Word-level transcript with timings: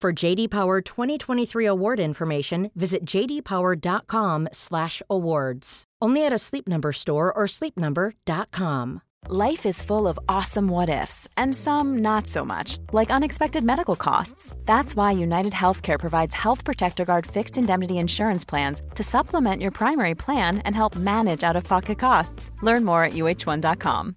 For 0.00 0.14
JD 0.14 0.48
Power 0.48 0.80
2023 0.80 1.66
award 1.66 2.00
information, 2.00 2.70
visit 2.74 3.04
jdpower.com/awards. 3.04 5.84
Only 6.02 6.24
at 6.24 6.32
a 6.32 6.38
Sleep 6.38 6.66
Number 6.66 6.92
store 6.92 7.30
or 7.30 7.44
sleepnumber.com. 7.44 9.02
Life 9.28 9.66
is 9.66 9.82
full 9.82 10.08
of 10.08 10.18
awesome 10.26 10.68
what 10.68 10.88
ifs, 10.88 11.28
and 11.36 11.54
some 11.54 11.98
not 11.98 12.26
so 12.26 12.46
much, 12.46 12.78
like 12.94 13.10
unexpected 13.10 13.62
medical 13.62 13.94
costs. 13.94 14.56
That's 14.64 14.96
why 14.96 15.12
United 15.12 15.52
Healthcare 15.52 15.98
provides 15.98 16.34
Health 16.34 16.64
Protector 16.64 17.04
Guard 17.04 17.26
fixed 17.26 17.58
indemnity 17.58 17.98
insurance 17.98 18.46
plans 18.46 18.80
to 18.94 19.02
supplement 19.02 19.60
your 19.60 19.70
primary 19.70 20.14
plan 20.14 20.62
and 20.64 20.74
help 20.74 20.96
manage 20.96 21.44
out 21.44 21.56
of 21.56 21.64
pocket 21.64 21.98
costs. 21.98 22.50
Learn 22.62 22.86
more 22.86 23.04
at 23.04 23.12
uh1.com. 23.12 24.16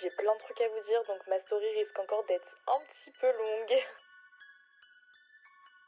j'ai 0.00 0.10
plein 0.10 0.34
de 0.34 0.40
trucs 0.40 0.60
à 0.60 0.68
vous 0.68 0.88
dire, 0.88 1.02
donc 1.08 1.20
ma 1.28 1.38
story 1.40 1.64
risque 1.78 1.98
encore 1.98 2.24
d'être 2.26 2.48
un 2.66 2.80
petit 2.80 3.18
peu 3.18 3.26
longue. 3.26 3.80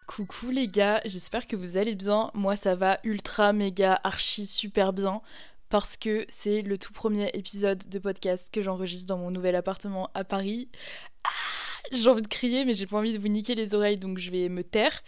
Coucou 0.06 0.50
les 0.50 0.68
gars, 0.68 1.00
j'espère 1.04 1.46
que 1.46 1.56
vous 1.56 1.76
allez 1.76 1.94
bien. 1.94 2.30
Moi 2.34 2.56
ça 2.56 2.74
va 2.76 2.96
ultra 3.02 3.52
méga 3.52 4.00
archi 4.04 4.46
super 4.46 4.92
bien 4.92 5.20
parce 5.68 5.96
que 5.96 6.24
c'est 6.28 6.62
le 6.62 6.78
tout 6.78 6.92
premier 6.92 7.28
épisode 7.34 7.88
de 7.88 7.98
podcast 7.98 8.50
que 8.52 8.62
j'enregistre 8.62 9.06
dans 9.06 9.18
mon 9.18 9.32
nouvel 9.32 9.56
appartement 9.56 10.10
à 10.14 10.22
Paris. 10.22 10.68
Ah, 11.24 11.30
j'ai 11.90 12.08
envie 12.08 12.22
de 12.22 12.28
crier 12.28 12.64
mais 12.64 12.74
j'ai 12.74 12.86
pas 12.86 12.98
envie 12.98 13.12
de 13.12 13.18
vous 13.18 13.28
niquer 13.28 13.56
les 13.56 13.74
oreilles 13.74 13.98
donc 13.98 14.18
je 14.18 14.30
vais 14.30 14.48
me 14.48 14.62
taire. 14.62 15.02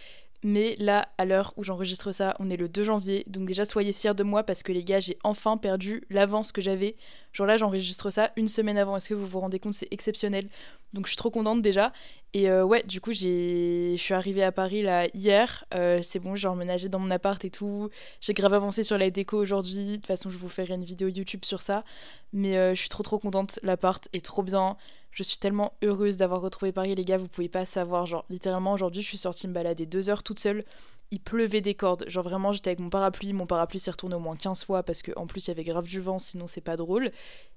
Mais 0.44 0.76
là, 0.78 1.08
à 1.18 1.24
l'heure 1.24 1.52
où 1.56 1.64
j'enregistre 1.64 2.12
ça, 2.12 2.36
on 2.38 2.48
est 2.48 2.56
le 2.56 2.68
2 2.68 2.84
janvier. 2.84 3.24
Donc 3.26 3.48
déjà, 3.48 3.64
soyez 3.64 3.92
fiers 3.92 4.14
de 4.14 4.22
moi 4.22 4.44
parce 4.44 4.62
que 4.62 4.70
les 4.70 4.84
gars, 4.84 5.00
j'ai 5.00 5.18
enfin 5.24 5.56
perdu 5.56 6.04
l'avance 6.10 6.52
que 6.52 6.60
j'avais. 6.60 6.94
Genre 7.32 7.46
là, 7.46 7.56
j'enregistre 7.56 8.10
ça 8.10 8.30
une 8.36 8.48
semaine 8.48 8.78
avant. 8.78 8.96
Est-ce 8.96 9.08
que 9.08 9.14
vous 9.14 9.26
vous 9.26 9.40
rendez 9.40 9.58
compte 9.58 9.74
C'est 9.74 9.88
exceptionnel? 9.90 10.48
Donc 10.92 11.06
je 11.06 11.10
suis 11.10 11.16
trop 11.16 11.30
contente 11.30 11.60
déjà. 11.60 11.92
Et 12.34 12.48
euh, 12.50 12.64
ouais, 12.64 12.82
du 12.84 13.00
coup, 13.00 13.12
je 13.12 13.96
suis 13.96 14.14
arrivée 14.14 14.42
à 14.44 14.52
Paris 14.52 14.82
là 14.82 15.08
hier. 15.14 15.64
Euh, 15.74 16.00
c'est 16.02 16.18
bon, 16.18 16.36
j'ai 16.36 16.48
emménagé 16.48 16.88
dans 16.88 16.98
mon 16.98 17.10
appart 17.10 17.42
et 17.44 17.50
tout. 17.50 17.90
J'ai 18.20 18.32
grave 18.32 18.54
avancé 18.54 18.82
sur 18.82 18.96
la 18.96 19.10
déco 19.10 19.38
aujourd'hui. 19.38 19.84
De 19.84 19.94
toute 19.96 20.06
façon, 20.06 20.30
je 20.30 20.38
vous 20.38 20.48
ferai 20.48 20.74
une 20.74 20.84
vidéo 20.84 21.08
YouTube 21.08 21.44
sur 21.44 21.62
ça. 21.62 21.84
Mais 22.32 22.56
euh, 22.56 22.74
je 22.74 22.80
suis 22.80 22.88
trop 22.88 23.02
trop 23.02 23.18
contente. 23.18 23.58
L'appart 23.62 24.06
est 24.12 24.24
trop 24.24 24.42
bien. 24.42 24.76
Je 25.18 25.24
suis 25.24 25.38
tellement 25.38 25.72
heureuse 25.82 26.16
d'avoir 26.16 26.42
retrouvé 26.42 26.70
Paris, 26.70 26.94
les 26.94 27.04
gars. 27.04 27.18
Vous 27.18 27.26
pouvez 27.26 27.48
pas 27.48 27.66
savoir. 27.66 28.06
Genre, 28.06 28.24
littéralement, 28.30 28.72
aujourd'hui, 28.72 29.02
je 29.02 29.08
suis 29.08 29.18
sortie 29.18 29.48
me 29.48 29.52
balader 29.52 29.84
deux 29.84 30.10
heures 30.10 30.22
toute 30.22 30.38
seule. 30.38 30.64
Il 31.10 31.18
pleuvait 31.18 31.60
des 31.60 31.74
cordes. 31.74 32.04
Genre, 32.06 32.22
vraiment, 32.22 32.52
j'étais 32.52 32.70
avec 32.70 32.78
mon 32.78 32.88
parapluie. 32.88 33.32
Mon 33.32 33.44
parapluie 33.44 33.80
s'est 33.80 33.90
retourné 33.90 34.14
au 34.14 34.20
moins 34.20 34.36
15 34.36 34.62
fois 34.62 34.84
parce 34.84 35.02
qu'en 35.02 35.26
plus, 35.26 35.44
il 35.44 35.48
y 35.48 35.50
avait 35.50 35.64
grave 35.64 35.86
du 35.86 36.00
vent. 36.00 36.20
Sinon, 36.20 36.46
c'est 36.46 36.60
pas 36.60 36.76
drôle. 36.76 37.10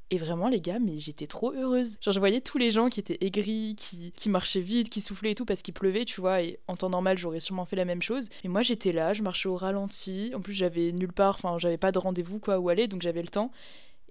Et 0.10 0.18
vraiment, 0.18 0.50
les 0.50 0.60
gars, 0.60 0.80
mais 0.80 0.98
j'étais 0.98 1.28
trop 1.28 1.54
heureuse. 1.54 1.98
Genre, 2.02 2.16
je 2.16 2.18
voyais 2.18 2.42
tous 2.42 2.58
les 2.58 2.72
gens 2.72 2.90
qui 2.90 3.00
étaient 3.00 3.20
aigris, 3.22 3.76
qui, 3.78 4.12
qui 4.14 4.30
marchaient 4.30 4.60
vite, 4.60 4.90
qui 4.90 5.00
soufflaient 5.00 5.34
et 5.34 5.36
tout 5.36 5.46
parce 5.46 5.62
qu'il 5.62 5.76
pleuvait, 5.76 6.06
tu 6.06 6.20
vois. 6.20 6.42
Et 6.42 6.58
en 6.68 6.76
temps 6.76 6.90
normal, 6.90 7.20
j'aurais 7.20 7.40
sûrement 7.40 7.66
fait 7.66 7.76
la 7.76 7.86
même 7.86 8.02
chose. 8.02 8.30
Et 8.44 8.48
moi, 8.48 8.64
j'étais 8.64 8.92
là, 8.92 9.14
je 9.14 9.22
marchais 9.22 9.50
au 9.50 9.56
ralenti. 9.56 10.32
En 10.36 10.42
plus, 10.42 10.54
j'avais 10.54 10.92
nulle 10.94 11.14
part, 11.14 11.36
enfin, 11.36 11.60
j'avais 11.60 11.78
pas 11.78 11.92
de 11.92 12.00
rendez-vous, 12.00 12.40
quoi, 12.40 12.58
où 12.58 12.70
aller, 12.70 12.88
donc 12.88 13.04
j'avais 13.04 13.22
le 13.22 13.28
temps. 13.28 13.52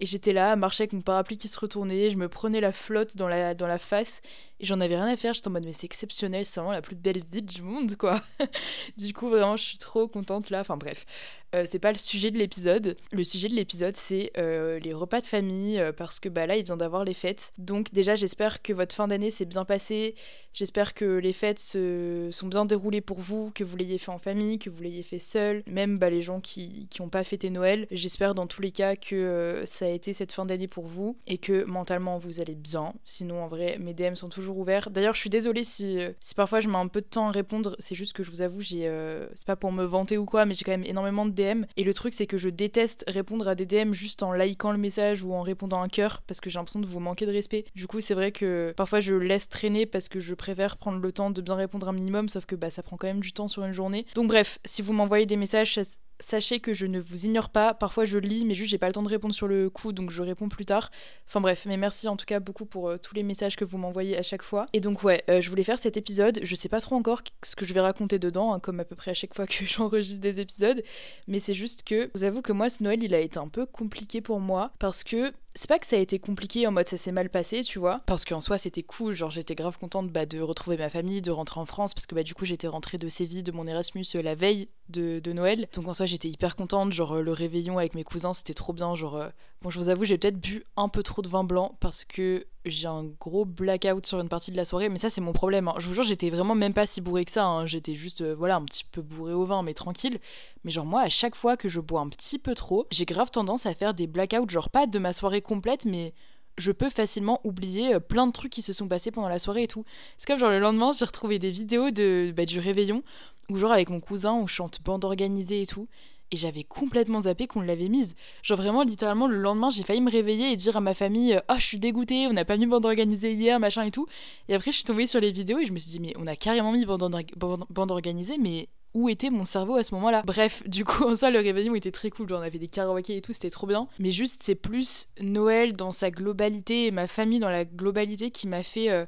Et 0.01 0.07
j'étais 0.07 0.33
là 0.33 0.51
à 0.51 0.55
marcher 0.55 0.81
avec 0.81 0.93
mon 0.93 1.01
parapluie 1.01 1.37
qui 1.37 1.47
se 1.47 1.59
retournait, 1.59 2.09
je 2.09 2.17
me 2.17 2.27
prenais 2.27 2.59
la 2.59 2.71
flotte 2.73 3.15
dans 3.15 3.27
la, 3.27 3.53
dans 3.53 3.67
la 3.67 3.77
face 3.77 4.21
j'en 4.61 4.79
avais 4.81 4.95
rien 4.95 5.07
à 5.07 5.15
faire. 5.15 5.33
J'étais 5.33 5.47
en 5.47 5.51
mode, 5.51 5.65
mais 5.65 5.73
c'est 5.73 5.85
exceptionnel, 5.85 6.45
c'est 6.45 6.59
vraiment 6.59 6.73
la 6.73 6.81
plus 6.81 6.95
belle 6.95 7.21
ville 7.31 7.45
du 7.45 7.61
monde, 7.61 7.95
quoi. 7.95 8.21
du 8.97 9.13
coup, 9.13 9.29
vraiment, 9.29 9.57
je 9.57 9.63
suis 9.63 9.77
trop 9.77 10.07
contente 10.07 10.49
là. 10.49 10.61
Enfin, 10.61 10.77
bref, 10.77 11.05
euh, 11.53 11.65
c'est 11.67 11.79
pas 11.79 11.91
le 11.91 11.97
sujet 11.97 12.31
de 12.31 12.37
l'épisode. 12.37 12.95
Le 13.11 13.23
sujet 13.23 13.49
de 13.49 13.55
l'épisode, 13.55 13.95
c'est 13.95 14.31
euh, 14.37 14.79
les 14.79 14.93
repas 14.93 15.21
de 15.21 15.27
famille 15.27 15.79
euh, 15.79 15.91
parce 15.91 16.19
que 16.19 16.29
bah 16.29 16.47
là, 16.47 16.55
il 16.55 16.63
vient 16.63 16.77
d'avoir 16.77 17.03
les 17.03 17.13
fêtes. 17.13 17.51
Donc, 17.57 17.91
déjà, 17.91 18.15
j'espère 18.15 18.61
que 18.61 18.73
votre 18.73 18.95
fin 18.95 19.07
d'année 19.07 19.31
s'est 19.31 19.45
bien 19.45 19.65
passée. 19.65 20.15
J'espère 20.53 20.93
que 20.93 21.05
les 21.05 21.33
fêtes 21.33 21.59
se 21.59 22.29
sont 22.31 22.47
bien 22.47 22.65
déroulées 22.65 23.01
pour 23.01 23.19
vous, 23.19 23.51
que 23.53 23.63
vous 23.63 23.75
l'ayez 23.77 23.97
fait 23.97 24.11
en 24.11 24.17
famille, 24.17 24.59
que 24.59 24.69
vous 24.69 24.81
l'ayez 24.81 25.03
fait 25.03 25.19
seul. 25.19 25.63
Même 25.67 25.97
bah, 25.97 26.09
les 26.09 26.21
gens 26.21 26.39
qui 26.39 26.87
n'ont 26.99 27.09
pas 27.09 27.23
fêté 27.23 27.49
Noël. 27.49 27.87
J'espère 27.91 28.35
dans 28.35 28.47
tous 28.47 28.61
les 28.61 28.71
cas 28.71 28.95
que 28.95 29.63
ça 29.65 29.85
a 29.85 29.89
été 29.89 30.13
cette 30.13 30.31
fin 30.31 30.45
d'année 30.45 30.67
pour 30.67 30.85
vous 30.85 31.17
et 31.27 31.37
que 31.37 31.63
mentalement 31.65 32.17
vous 32.17 32.39
allez 32.39 32.55
bien. 32.55 32.93
Sinon, 33.05 33.43
en 33.43 33.47
vrai, 33.47 33.77
mes 33.79 33.93
DM 33.93 34.15
sont 34.15 34.29
toujours 34.29 34.50
ouverts. 34.57 34.89
D'ailleurs, 34.89 35.15
je 35.15 35.19
suis 35.19 35.29
désolée 35.29 35.63
si, 35.63 35.99
si 36.19 36.35
parfois 36.35 36.59
je 36.59 36.67
mets 36.67 36.77
un 36.77 36.87
peu 36.87 37.01
de 37.01 37.05
temps 37.07 37.27
à 37.27 37.31
répondre. 37.31 37.75
C'est 37.79 37.95
juste 37.95 38.13
que 38.13 38.23
je 38.23 38.31
vous 38.31 38.41
avoue, 38.41 38.61
j'ai, 38.61 38.91
c'est 39.35 39.47
pas 39.47 39.55
pour 39.55 39.71
me 39.71 39.83
vanter 39.83 40.17
ou 40.17 40.25
quoi, 40.25 40.45
mais 40.45 40.53
j'ai 40.53 40.63
quand 40.63 40.71
même 40.71 40.85
énormément 40.85 41.25
de 41.25 41.31
DM. 41.31 41.63
Et 41.77 41.83
le 41.83 41.93
truc, 41.93 42.13
c'est 42.13 42.27
que 42.27 42.37
je 42.37 42.49
déteste 42.49 43.03
répondre 43.07 43.47
à 43.47 43.55
des 43.55 43.65
DM 43.65 43.93
juste 43.93 44.23
en 44.23 44.33
likant 44.33 44.71
le 44.71 44.77
message 44.77 45.23
ou 45.23 45.33
en 45.33 45.41
répondant 45.41 45.81
un 45.81 45.87
cœur 45.87 46.21
parce 46.27 46.41
que 46.41 46.49
j'ai 46.49 46.59
l'impression 46.59 46.79
de 46.79 46.85
vous 46.85 46.99
manquer 46.99 47.25
de 47.25 47.31
respect. 47.31 47.65
Du 47.75 47.87
coup, 47.87 48.01
c'est 48.01 48.13
vrai 48.13 48.31
que 48.31 48.73
parfois 48.75 48.99
je 48.99 49.13
laisse 49.13 49.49
traîner 49.49 49.85
parce 49.85 50.09
que 50.09 50.19
je 50.19 50.33
préfère 50.33 50.77
prendre 50.77 50.99
le 50.99 51.11
temps 51.11 51.31
de 51.31 51.41
bien 51.41 51.55
répondre 51.55 51.87
un 51.87 51.93
minimum, 51.93 52.29
sauf 52.29 52.45
que 52.45 52.55
bah, 52.55 52.69
ça 52.69 52.83
prend 52.83 52.97
quand 52.97 53.07
même 53.07 53.19
du 53.19 53.33
temps 53.33 53.47
sur 53.47 53.63
une 53.63 53.73
journée. 53.73 54.05
Donc, 54.15 54.27
bref, 54.27 54.59
si 54.65 54.81
vous 54.81 54.93
m'envoyez 54.93 55.25
des 55.25 55.37
messages, 55.37 55.73
sachez 56.21 56.59
que 56.59 56.73
je 56.73 56.85
ne 56.85 56.99
vous 56.99 57.25
ignore 57.25 57.49
pas. 57.49 57.73
Parfois 57.73 58.05
je 58.05 58.17
lis, 58.17 58.45
mais 58.45 58.55
juste 58.55 58.71
j'ai 58.71 58.77
pas 58.77 58.87
le 58.87 58.93
temps 58.93 59.03
de 59.03 59.09
répondre 59.09 59.35
sur 59.35 59.47
le 59.47 59.69
coup, 59.69 59.91
donc 59.91 60.11
je 60.11 60.21
réponds 60.21 60.49
plus 60.49 60.65
tard. 60.65 60.91
Enfin 61.27 61.41
bref, 61.41 61.65
mais 61.65 61.77
merci 61.77 62.07
en 62.07 62.15
tout 62.15 62.25
cas 62.25 62.39
beaucoup 62.39 62.65
pour 62.65 62.89
euh, 62.89 62.97
tous 62.97 63.15
les 63.15 63.23
messages 63.23 63.55
que 63.55 63.65
vous 63.65 63.77
m'envoyez 63.77 64.17
à 64.17 64.23
chaque 64.23 64.43
fois. 64.43 64.65
Et 64.73 64.79
donc 64.79 65.03
ouais, 65.03 65.23
euh, 65.29 65.41
je 65.41 65.49
voulais 65.49 65.63
faire 65.63 65.79
cet 65.79 65.97
épisode. 65.97 66.39
Je 66.43 66.55
sais 66.55 66.69
pas 66.69 66.81
trop 66.81 66.95
encore 66.95 67.21
ce 67.43 67.55
que 67.55 67.65
je 67.65 67.73
vais 67.73 67.81
raconter 67.81 68.19
dedans, 68.19 68.53
hein, 68.53 68.59
comme 68.59 68.79
à 68.79 68.85
peu 68.85 68.95
près 68.95 69.11
à 69.11 69.15
chaque 69.15 69.33
fois 69.33 69.47
que 69.47 69.65
j'enregistre 69.65 70.21
des 70.21 70.39
épisodes. 70.39 70.83
Mais 71.27 71.39
c'est 71.39 71.53
juste 71.53 71.83
que, 71.83 72.09
vous 72.13 72.23
avoue 72.23 72.41
que 72.41 72.53
moi 72.53 72.69
ce 72.69 72.83
Noël 72.83 73.03
il 73.03 73.13
a 73.13 73.19
été 73.19 73.39
un 73.39 73.47
peu 73.47 73.65
compliqué 73.65 74.21
pour 74.21 74.39
moi 74.39 74.71
parce 74.79 75.03
que 75.03 75.33
c'est 75.55 75.67
pas 75.67 75.79
que 75.79 75.85
ça 75.85 75.97
a 75.97 75.99
été 75.99 76.19
compliqué 76.19 76.65
en 76.65 76.71
mode 76.71 76.87
ça 76.87 76.97
s'est 76.97 77.11
mal 77.11 77.29
passé, 77.29 77.61
tu 77.61 77.79
vois, 77.79 78.01
parce 78.05 78.25
qu'en 78.25 78.41
soi 78.41 78.57
c'était 78.57 78.83
cool, 78.83 79.13
genre 79.13 79.31
j'étais 79.31 79.55
grave 79.55 79.77
contente 79.77 80.09
bah, 80.09 80.25
de 80.25 80.39
retrouver 80.39 80.77
ma 80.77 80.89
famille, 80.89 81.21
de 81.21 81.31
rentrer 81.31 81.59
en 81.59 81.65
France, 81.65 81.93
parce 81.93 82.05
que 82.05 82.15
bah 82.15 82.23
du 82.23 82.33
coup 82.33 82.45
j'étais 82.45 82.67
rentrée 82.67 82.97
de 82.97 83.09
Séville 83.09 83.43
de 83.43 83.51
mon 83.51 83.67
Erasmus 83.67 84.05
euh, 84.15 84.21
la 84.21 84.35
veille 84.35 84.69
de, 84.89 85.19
de, 85.19 85.33
Noël, 85.33 85.67
donc 85.73 85.87
en 85.87 85.93
soi 85.93 86.05
j'étais 86.05 86.29
hyper 86.29 86.55
contente, 86.55 86.93
genre 86.93 87.13
euh, 87.13 87.21
le 87.21 87.31
réveillon 87.31 87.77
avec 87.77 87.95
mes 87.95 88.03
cousins 88.03 88.33
c'était 88.33 88.53
trop 88.53 88.73
bien, 88.73 88.95
genre 88.95 89.17
euh, 89.17 89.29
bon 89.61 89.69
je 89.69 89.79
vous 89.79 89.89
avoue 89.89 90.05
j'ai 90.05 90.17
peut-être 90.17 90.39
bu 90.39 90.63
un 90.77 90.89
peu 90.89 91.03
trop 91.03 91.21
de 91.21 91.27
vin 91.27 91.43
blanc 91.43 91.75
parce 91.79 92.05
que 92.05 92.45
j'ai 92.65 92.87
un 92.87 93.05
gros 93.05 93.45
blackout 93.45 94.05
sur 94.05 94.19
une 94.19 94.29
partie 94.29 94.51
de 94.51 94.57
la 94.57 94.65
soirée, 94.65 94.89
mais 94.89 94.97
ça 94.97 95.09
c'est 95.09 95.21
mon 95.21 95.33
problème. 95.33 95.67
Hein. 95.67 95.75
Je 95.79 95.87
vous 95.87 95.93
jure, 95.93 96.03
j'étais 96.03 96.29
vraiment 96.29 96.55
même 96.55 96.73
pas 96.73 96.85
si 96.85 97.01
bourré 97.01 97.25
que 97.25 97.31
ça. 97.31 97.45
Hein. 97.45 97.65
J'étais 97.65 97.95
juste, 97.95 98.23
voilà, 98.23 98.55
un 98.55 98.65
petit 98.65 98.83
peu 98.83 99.01
bourré 99.01 99.33
au 99.33 99.45
vin, 99.45 99.63
mais 99.63 99.73
tranquille. 99.73 100.19
Mais 100.63 100.71
genre 100.71 100.85
moi, 100.85 101.01
à 101.01 101.09
chaque 101.09 101.35
fois 101.35 101.57
que 101.57 101.69
je 101.69 101.79
bois 101.79 102.01
un 102.01 102.09
petit 102.09 102.39
peu 102.39 102.55
trop, 102.55 102.87
j'ai 102.91 103.05
grave 103.05 103.31
tendance 103.31 103.65
à 103.65 103.73
faire 103.73 103.93
des 103.93 104.07
blackouts, 104.07 104.49
genre 104.49 104.69
pas 104.69 104.85
de 104.87 104.99
ma 104.99 105.13
soirée 105.13 105.41
complète, 105.41 105.85
mais 105.85 106.13
je 106.57 106.71
peux 106.71 106.89
facilement 106.89 107.39
oublier 107.43 107.99
plein 107.99 108.27
de 108.27 108.31
trucs 108.31 108.51
qui 108.51 108.61
se 108.61 108.73
sont 108.73 108.87
passés 108.87 109.11
pendant 109.11 109.29
la 109.29 109.39
soirée 109.39 109.63
et 109.63 109.67
tout. 109.67 109.85
C'est 110.17 110.27
comme 110.27 110.37
genre 110.37 110.51
le 110.51 110.59
lendemain, 110.59 110.91
j'ai 110.91 111.05
retrouvé 111.05 111.39
des 111.39 111.51
vidéos 111.51 111.91
de, 111.91 112.33
bah, 112.35 112.45
du 112.45 112.59
réveillon, 112.59 113.03
où 113.49 113.57
genre 113.57 113.71
avec 113.71 113.89
mon 113.89 113.99
cousin, 113.99 114.33
on 114.33 114.47
chante 114.47 114.81
bande 114.83 115.05
organisée 115.05 115.61
et 115.61 115.67
tout 115.67 115.87
et 116.31 116.37
j'avais 116.37 116.63
complètement 116.63 117.21
zappé 117.21 117.47
qu'on 117.47 117.61
l'avait 117.61 117.89
mise. 117.89 118.15
Genre 118.41 118.57
vraiment, 118.57 118.83
littéralement, 118.83 119.27
le 119.27 119.37
lendemain, 119.37 119.69
j'ai 119.69 119.83
failli 119.83 120.01
me 120.01 120.09
réveiller 120.11 120.51
et 120.51 120.55
dire 120.55 120.77
à 120.77 120.81
ma 120.81 120.93
famille 120.93 121.39
Ah, 121.47 121.57
je 121.59 121.65
suis 121.65 121.79
dégoûtée, 121.79 122.27
on 122.27 122.33
n'a 122.33 122.45
pas 122.45 122.57
mis 122.57 122.65
bande 122.65 122.85
organisée 122.85 123.33
hier, 123.33 123.59
machin 123.59 123.83
et 123.83 123.91
tout. 123.91 124.07
Et 124.47 124.55
après, 124.55 124.71
je 124.71 124.77
suis 124.77 124.85
tombée 124.85 125.07
sur 125.07 125.19
les 125.19 125.31
vidéos 125.31 125.59
et 125.59 125.65
je 125.65 125.73
me 125.73 125.79
suis 125.79 125.91
dit 125.91 125.99
Mais 125.99 126.13
on 126.17 126.27
a 126.27 126.35
carrément 126.35 126.71
mis 126.71 126.85
bande, 126.85 127.25
bande 127.69 127.91
organisée, 127.91 128.37
mais 128.37 128.69
où 128.93 129.09
était 129.09 129.29
mon 129.29 129.45
cerveau 129.45 129.75
à 129.75 129.83
ce 129.83 129.93
moment-là? 129.95 130.23
Bref, 130.25 130.63
du 130.67 130.85
coup, 130.85 131.03
en 131.03 131.15
soi, 131.15 131.31
le 131.31 131.39
réveillon 131.39 131.75
était 131.75 131.91
très 131.91 132.09
cool. 132.09 132.29
Genre, 132.29 132.39
on 132.39 132.43
avait 132.43 132.59
des 132.59 132.67
karaokés 132.67 133.17
et 133.17 133.21
tout, 133.21 133.33
c'était 133.33 133.49
trop 133.49 133.67
bien. 133.67 133.87
Mais 133.99 134.11
juste, 134.11 134.41
c'est 134.41 134.55
plus 134.55 135.07
Noël 135.19 135.73
dans 135.73 135.91
sa 135.91 136.11
globalité 136.11 136.87
et 136.87 136.91
ma 136.91 137.07
famille 137.07 137.39
dans 137.39 137.49
la 137.49 137.65
globalité 137.65 138.31
qui 138.31 138.47
m'a 138.47 138.63
fait. 138.63 138.89
Euh, 138.89 139.05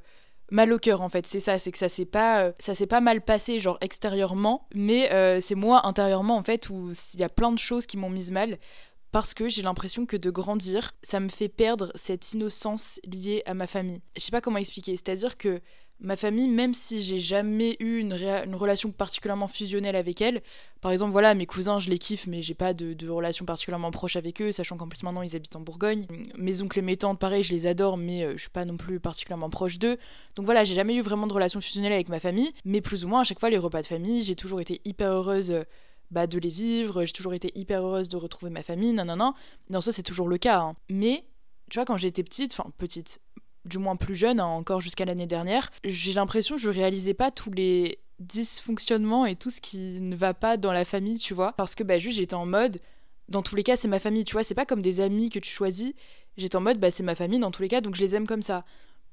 mal 0.51 0.71
au 0.73 0.77
cœur 0.77 1.01
en 1.01 1.09
fait 1.09 1.25
c'est 1.25 1.39
ça 1.39 1.57
c'est 1.57 1.71
que 1.71 1.77
ça 1.77 1.89
s'est 1.89 2.05
pas 2.05 2.43
euh, 2.43 2.51
ça 2.59 2.75
s'est 2.75 2.87
pas 2.87 3.01
mal 3.01 3.21
passé 3.21 3.59
genre 3.59 3.77
extérieurement 3.81 4.67
mais 4.75 5.11
euh, 5.11 5.39
c'est 5.39 5.55
moi 5.55 5.87
intérieurement 5.87 6.37
en 6.37 6.43
fait 6.43 6.69
où 6.69 6.91
il 7.13 7.19
y 7.19 7.23
a 7.23 7.29
plein 7.29 7.51
de 7.51 7.59
choses 7.59 7.85
qui 7.85 7.97
m'ont 7.97 8.09
mise 8.09 8.31
mal 8.31 8.57
parce 9.13 9.35
que 9.35 9.47
j'ai 9.47 9.61
l'impression 9.61 10.07
que 10.07 10.17
de 10.17 10.31
grandir, 10.31 10.95
ça 11.03 11.19
me 11.19 11.29
fait 11.29 11.47
perdre 11.47 11.91
cette 11.93 12.33
innocence 12.33 12.99
liée 13.05 13.43
à 13.45 13.53
ma 13.53 13.67
famille. 13.67 14.01
Je 14.17 14.21
sais 14.21 14.31
pas 14.31 14.41
comment 14.41 14.57
expliquer, 14.57 14.93
c'est-à-dire 14.93 15.37
que 15.37 15.61
ma 16.03 16.17
famille, 16.17 16.49
même 16.49 16.73
si 16.73 17.01
j'ai 17.01 17.17
jamais 17.17 17.77
eu 17.79 17.97
une, 17.97 18.13
relation 18.55 18.91
particulièrement 18.91 19.47
fusionnelle 19.47 19.95
avec 19.95 20.21
elle, 20.21 20.41
par 20.81 20.91
exemple, 20.91 21.13
voilà, 21.13 21.33
mes 21.33 21.45
cousins, 21.45 21.79
je 21.79 21.89
les 21.89 21.97
kiffe, 21.97 22.27
mais 22.27 22.41
j'ai 22.41 22.53
pas 22.53 22.73
de, 22.73 23.09
relation 23.09 23.45
particulièrement 23.45 23.89
proche 23.89 24.15
avec 24.17 24.41
eux, 24.41 24.51
sachant 24.51 24.77
qu'en 24.77 24.87
plus 24.87 25.03
maintenant 25.03 25.21
ils 25.21 25.35
habitent 25.35 25.55
en 25.55 25.61
Bourgogne. 25.61 26.05
Mes 26.37 26.61
oncles 26.61 26.79
et 26.79 26.81
mes 26.81 26.97
tantes, 26.97 27.19
pareil, 27.19 27.41
je 27.41 27.53
les 27.53 27.67
adore, 27.67 27.97
mais 27.97 28.23
euh, 28.23 28.33
je 28.33 28.41
suis 28.41 28.49
pas 28.49 28.65
non 28.65 28.77
plus 28.77 28.99
particulièrement 28.99 29.49
proche 29.49 29.79
d'eux. 29.79 29.97
Donc 30.35 30.45
voilà, 30.45 30.63
j'ai 30.63 30.75
jamais 30.75 30.95
eu 30.95 31.01
vraiment 31.01 31.25
de 31.25 31.33
relation 31.33 31.61
fusionnelle 31.61 31.93
avec 31.93 32.09
ma 32.09 32.19
famille, 32.19 32.51
mais 32.65 32.81
plus 32.81 33.05
ou 33.05 33.07
moins 33.07 33.21
à 33.21 33.23
chaque 33.23 33.39
fois 33.39 33.49
les 33.49 33.57
repas 33.57 33.81
de 33.81 33.87
famille, 33.87 34.21
j'ai 34.21 34.35
toujours 34.35 34.59
été 34.59 34.81
hyper 34.85 35.09
heureuse. 35.09 35.51
Euh, 35.51 35.63
bah, 36.11 36.27
de 36.27 36.37
les 36.37 36.49
vivre, 36.49 37.05
j'ai 37.05 37.13
toujours 37.13 37.33
été 37.33 37.51
hyper 37.55 37.81
heureuse 37.81 38.07
de 38.07 38.17
retrouver 38.17 38.51
ma 38.51 38.61
famille, 38.61 38.93
nanana. 38.93 39.33
Non, 39.71 39.81
ça 39.81 39.91
c'est 39.91 40.03
toujours 40.03 40.27
le 40.27 40.37
cas. 40.37 40.59
Hein. 40.59 40.75
Mais, 40.89 41.25
tu 41.71 41.79
vois, 41.79 41.85
quand 41.85 41.97
j'étais 41.97 42.21
petite, 42.21 42.51
enfin 42.51 42.69
petite, 42.77 43.19
du 43.65 43.77
moins 43.77 43.95
plus 43.95 44.15
jeune, 44.15 44.39
hein, 44.39 44.45
encore 44.45 44.81
jusqu'à 44.81 45.05
l'année 45.05 45.25
dernière, 45.25 45.69
j'ai 45.83 46.13
l'impression 46.13 46.55
que 46.55 46.61
je 46.61 46.69
réalisais 46.69 47.13
pas 47.13 47.31
tous 47.31 47.51
les 47.51 47.99
dysfonctionnements 48.19 49.25
et 49.25 49.35
tout 49.35 49.49
ce 49.49 49.61
qui 49.61 49.99
ne 49.99 50.15
va 50.15 50.33
pas 50.33 50.57
dans 50.57 50.71
la 50.71 50.85
famille, 50.85 51.17
tu 51.17 51.33
vois. 51.33 51.53
Parce 51.53 51.75
que 51.75 51.83
bah, 51.83 51.99
juste 51.99 52.17
j'étais 52.17 52.35
en 52.35 52.45
mode, 52.45 52.79
dans 53.29 53.41
tous 53.41 53.55
les 53.55 53.63
cas 53.63 53.75
c'est 53.75 53.87
ma 53.87 53.99
famille, 53.99 54.25
tu 54.25 54.33
vois, 54.33 54.43
c'est 54.43 54.55
pas 54.55 54.65
comme 54.65 54.81
des 54.81 55.01
amis 55.01 55.29
que 55.29 55.39
tu 55.39 55.49
choisis. 55.49 55.93
J'étais 56.37 56.55
en 56.55 56.61
mode, 56.61 56.79
bah 56.79 56.91
c'est 56.91 57.03
ma 57.03 57.15
famille 57.15 57.39
dans 57.39 57.51
tous 57.51 57.61
les 57.61 57.67
cas, 57.67 57.81
donc 57.81 57.95
je 57.95 58.01
les 58.01 58.15
aime 58.15 58.27
comme 58.27 58.41
ça. 58.41 58.65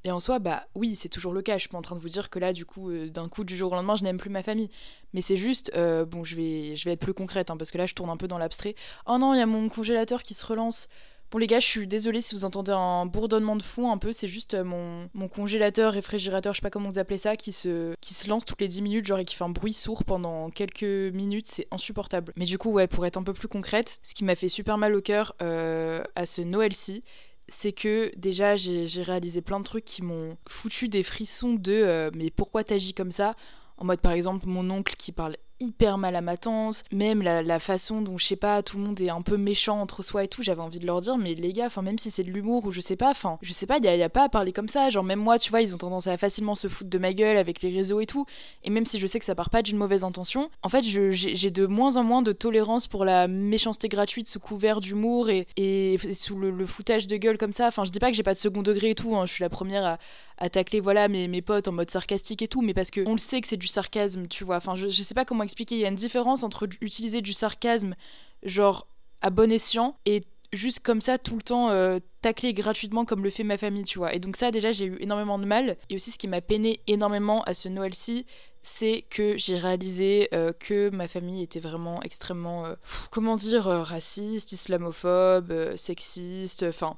Et 0.04 0.10
en 0.10 0.20
soi, 0.20 0.38
bah 0.38 0.66
oui, 0.74 0.96
c'est 0.96 1.10
toujours 1.10 1.34
le 1.34 1.42
cas. 1.42 1.56
Je 1.58 1.60
suis 1.60 1.68
pas 1.68 1.76
en 1.76 1.82
train 1.82 1.94
de 1.94 2.00
vous 2.00 2.08
dire 2.08 2.30
que 2.30 2.38
là, 2.38 2.54
du 2.54 2.64
coup, 2.64 2.90
euh, 2.90 3.10
d'un 3.10 3.28
coup, 3.28 3.44
du 3.44 3.54
jour 3.54 3.70
au 3.70 3.74
lendemain, 3.74 3.96
je 3.96 4.02
n'aime 4.02 4.16
plus 4.16 4.30
ma 4.30 4.42
famille. 4.42 4.70
Mais 5.12 5.20
c'est 5.20 5.36
juste, 5.36 5.70
euh, 5.76 6.06
bon, 6.06 6.24
je 6.24 6.36
vais, 6.36 6.74
je 6.74 6.86
vais 6.86 6.92
être 6.92 7.00
plus 7.00 7.12
concrète, 7.12 7.50
hein, 7.50 7.58
parce 7.58 7.70
que 7.70 7.76
là, 7.76 7.84
je 7.84 7.94
tourne 7.94 8.08
un 8.08 8.16
peu 8.16 8.26
dans 8.26 8.38
l'abstrait. 8.38 8.74
Oh 9.06 9.18
non, 9.18 9.34
il 9.34 9.38
y 9.38 9.42
a 9.42 9.46
mon 9.46 9.68
congélateur 9.68 10.22
qui 10.22 10.32
se 10.32 10.46
relance. 10.46 10.88
Bon 11.30 11.38
les 11.38 11.46
gars, 11.46 11.60
je 11.60 11.66
suis 11.66 11.86
désolée 11.86 12.22
si 12.22 12.34
vous 12.34 12.44
entendez 12.44 12.72
un 12.72 13.06
bourdonnement 13.06 13.54
de 13.54 13.62
fond 13.62 13.92
un 13.92 13.98
peu, 13.98 14.12
c'est 14.12 14.26
juste 14.26 14.54
euh, 14.54 14.64
mon, 14.64 15.28
congélateur, 15.28 15.92
réfrigérateur, 15.92 16.54
je 16.54 16.58
sais 16.58 16.62
pas 16.62 16.70
comment 16.70 16.88
vous 16.88 16.98
appelez 16.98 17.18
ça, 17.18 17.36
qui 17.36 17.52
se, 17.52 17.94
qui 18.00 18.14
se 18.14 18.28
lance 18.28 18.44
toutes 18.44 18.60
les 18.60 18.66
10 18.66 18.82
minutes, 18.82 19.06
genre 19.06 19.20
et 19.20 19.24
qui 19.24 19.36
fait 19.36 19.44
un 19.44 19.50
bruit 19.50 19.72
sourd 19.72 20.02
pendant 20.02 20.50
quelques 20.50 20.82
minutes, 20.82 21.46
c'est 21.46 21.68
insupportable. 21.70 22.32
Mais 22.36 22.46
du 22.46 22.58
coup, 22.58 22.72
ouais, 22.72 22.88
pour 22.88 23.06
être 23.06 23.16
un 23.16 23.22
peu 23.22 23.32
plus 23.32 23.46
concrète, 23.46 24.00
ce 24.02 24.12
qui 24.14 24.24
m'a 24.24 24.34
fait 24.34 24.48
super 24.48 24.76
mal 24.76 24.92
au 24.92 25.00
cœur 25.00 25.36
euh, 25.40 26.02
à 26.16 26.26
ce 26.26 26.40
Noël-ci, 26.42 27.04
c'est 27.46 27.72
que 27.72 28.10
déjà 28.16 28.56
j'ai 28.56 29.02
réalisé 29.02 29.40
plein 29.40 29.60
de 29.60 29.64
trucs 29.64 29.84
qui 29.84 30.02
m'ont 30.02 30.36
foutu 30.48 30.88
des 30.88 31.04
frissons 31.04 31.54
de 31.54 31.72
euh, 31.72 32.10
mais 32.14 32.30
pourquoi 32.30 32.64
t'agis 32.64 32.94
comme 32.94 33.12
ça? 33.12 33.36
En 33.76 33.84
mode 33.84 34.00
par 34.00 34.12
exemple 34.12 34.46
mon 34.46 34.68
oncle 34.70 34.94
qui 34.96 35.10
parle 35.10 35.36
hyper 35.60 35.98
mal 35.98 36.16
à 36.16 36.20
ma 36.20 36.36
tante, 36.36 36.84
même 36.92 37.22
la, 37.22 37.60
façon 37.60 38.00
dont 38.00 38.16
je 38.16 38.24
sais 38.24 38.36
pas, 38.36 38.62
tout 38.62 38.78
le 38.78 38.84
monde 38.84 39.00
est 39.00 39.10
un 39.10 39.22
peu 39.22 39.36
méchant 39.36 39.80
entre 39.80 40.02
soi 40.02 40.24
et 40.24 40.28
tout, 40.28 40.42
j'avais 40.42 40.62
envie 40.62 40.78
de 40.78 40.86
leur 40.86 41.00
dire, 41.00 41.18
mais 41.18 41.34
les 41.34 41.52
gars, 41.52 41.68
même 41.82 41.98
si 41.98 42.10
c'est 42.10 42.24
de 42.24 42.30
l'humour 42.30 42.64
ou 42.64 42.72
je 42.72 42.80
sais 42.80 42.96
pas, 42.96 43.10
enfin 43.10 43.38
je 43.42 43.52
sais 43.52 43.66
pas, 43.66 43.78
il 43.78 44.02
a, 44.02 44.08
pas 44.08 44.24
à 44.24 44.28
parler 44.28 44.52
comme 44.52 44.68
ça, 44.68 44.88
genre 44.90 45.04
même 45.04 45.20
moi, 45.20 45.38
tu 45.38 45.50
vois, 45.50 45.60
ils 45.60 45.74
ont 45.74 45.78
tendance 45.78 46.06
à 46.06 46.16
facilement 46.16 46.54
se 46.54 46.68
foutre 46.68 46.90
de 46.90 46.98
ma 46.98 47.12
gueule 47.12 47.36
avec 47.36 47.62
les 47.62 47.70
réseaux 47.70 48.00
et 48.00 48.06
tout, 48.06 48.26
et 48.64 48.70
même 48.70 48.86
si 48.86 48.98
je 48.98 49.06
sais 49.06 49.18
que 49.18 49.24
ça 49.24 49.34
part 49.34 49.50
pas 49.50 49.62
d'une 49.62 49.76
mauvaise 49.76 50.04
intention, 50.04 50.50
en 50.62 50.68
fait 50.68 50.82
j'ai 50.82 51.50
de 51.50 51.66
moins 51.66 51.96
en 51.96 52.04
moins 52.04 52.22
de 52.22 52.32
tolérance 52.32 52.86
pour 52.86 53.04
la 53.04 53.28
méchanceté 53.28 53.88
gratuite 53.88 54.28
sous 54.28 54.40
couvert 54.40 54.80
d'humour 54.80 55.28
et, 55.28 55.46
et, 55.56 55.98
sous 56.14 56.38
le, 56.38 56.66
foutage 56.66 57.06
de 57.06 57.16
gueule 57.16 57.36
comme 57.36 57.52
ça, 57.52 57.66
enfin 57.66 57.84
je 57.84 57.90
dis 57.90 57.98
pas 57.98 58.10
que 58.10 58.16
j'ai 58.16 58.22
pas 58.22 58.34
de 58.34 58.38
second 58.38 58.62
degré 58.62 58.90
et 58.90 58.94
tout, 58.94 59.14
hein, 59.16 59.26
je 59.26 59.32
suis 59.32 59.42
la 59.42 59.50
première 59.50 59.84
à, 59.84 59.98
à 60.40 60.50
tacler 60.50 60.80
voilà 60.80 61.08
mes, 61.08 61.28
mes 61.28 61.42
potes 61.42 61.68
en 61.68 61.72
mode 61.72 61.90
sarcastique 61.90 62.42
et 62.42 62.48
tout, 62.48 62.62
mais 62.62 62.74
parce 62.74 62.90
que 62.90 63.02
on 63.06 63.12
le 63.12 63.18
sait 63.18 63.40
que 63.40 63.48
c'est 63.48 63.56
du 63.56 63.66
sarcasme, 63.66 64.26
tu 64.26 64.44
vois, 64.44 64.56
enfin 64.56 64.74
je, 64.74 64.88
je 64.88 65.02
sais 65.02 65.14
pas 65.14 65.24
comment 65.24 65.44
expliquer, 65.44 65.76
il 65.76 65.80
y 65.80 65.84
a 65.84 65.88
une 65.88 65.94
différence 65.94 66.42
entre 66.42 66.66
utiliser 66.80 67.20
du 67.20 67.32
sarcasme, 67.32 67.94
genre 68.42 68.86
à 69.20 69.30
bon 69.30 69.52
escient, 69.52 69.96
et 70.06 70.24
juste 70.52 70.80
comme 70.80 71.00
ça 71.00 71.18
tout 71.18 71.36
le 71.36 71.42
temps 71.42 71.70
euh, 71.70 71.98
tacler 72.22 72.54
gratuitement 72.54 73.04
comme 73.04 73.22
le 73.22 73.30
fait 73.30 73.44
ma 73.44 73.56
famille, 73.56 73.84
tu 73.84 73.98
vois. 73.98 74.14
Et 74.14 74.18
donc 74.18 74.36
ça 74.36 74.50
déjà 74.50 74.72
j'ai 74.72 74.86
eu 74.86 74.96
énormément 75.00 75.38
de 75.38 75.44
mal. 75.44 75.76
Et 75.88 75.96
aussi 75.96 76.10
ce 76.10 76.18
qui 76.18 76.28
m'a 76.28 76.40
peiné 76.40 76.80
énormément 76.86 77.42
à 77.44 77.54
ce 77.54 77.68
Noël-ci, 77.68 78.26
c'est 78.62 79.04
que 79.10 79.38
j'ai 79.38 79.56
réalisé 79.56 80.28
euh, 80.34 80.52
que 80.52 80.90
ma 80.90 81.08
famille 81.08 81.42
était 81.42 81.60
vraiment 81.60 82.02
extrêmement, 82.02 82.66
euh, 82.66 82.74
comment 83.10 83.36
dire, 83.36 83.64
raciste, 83.64 84.52
islamophobe, 84.52 85.76
sexiste, 85.76 86.64
enfin 86.68 86.96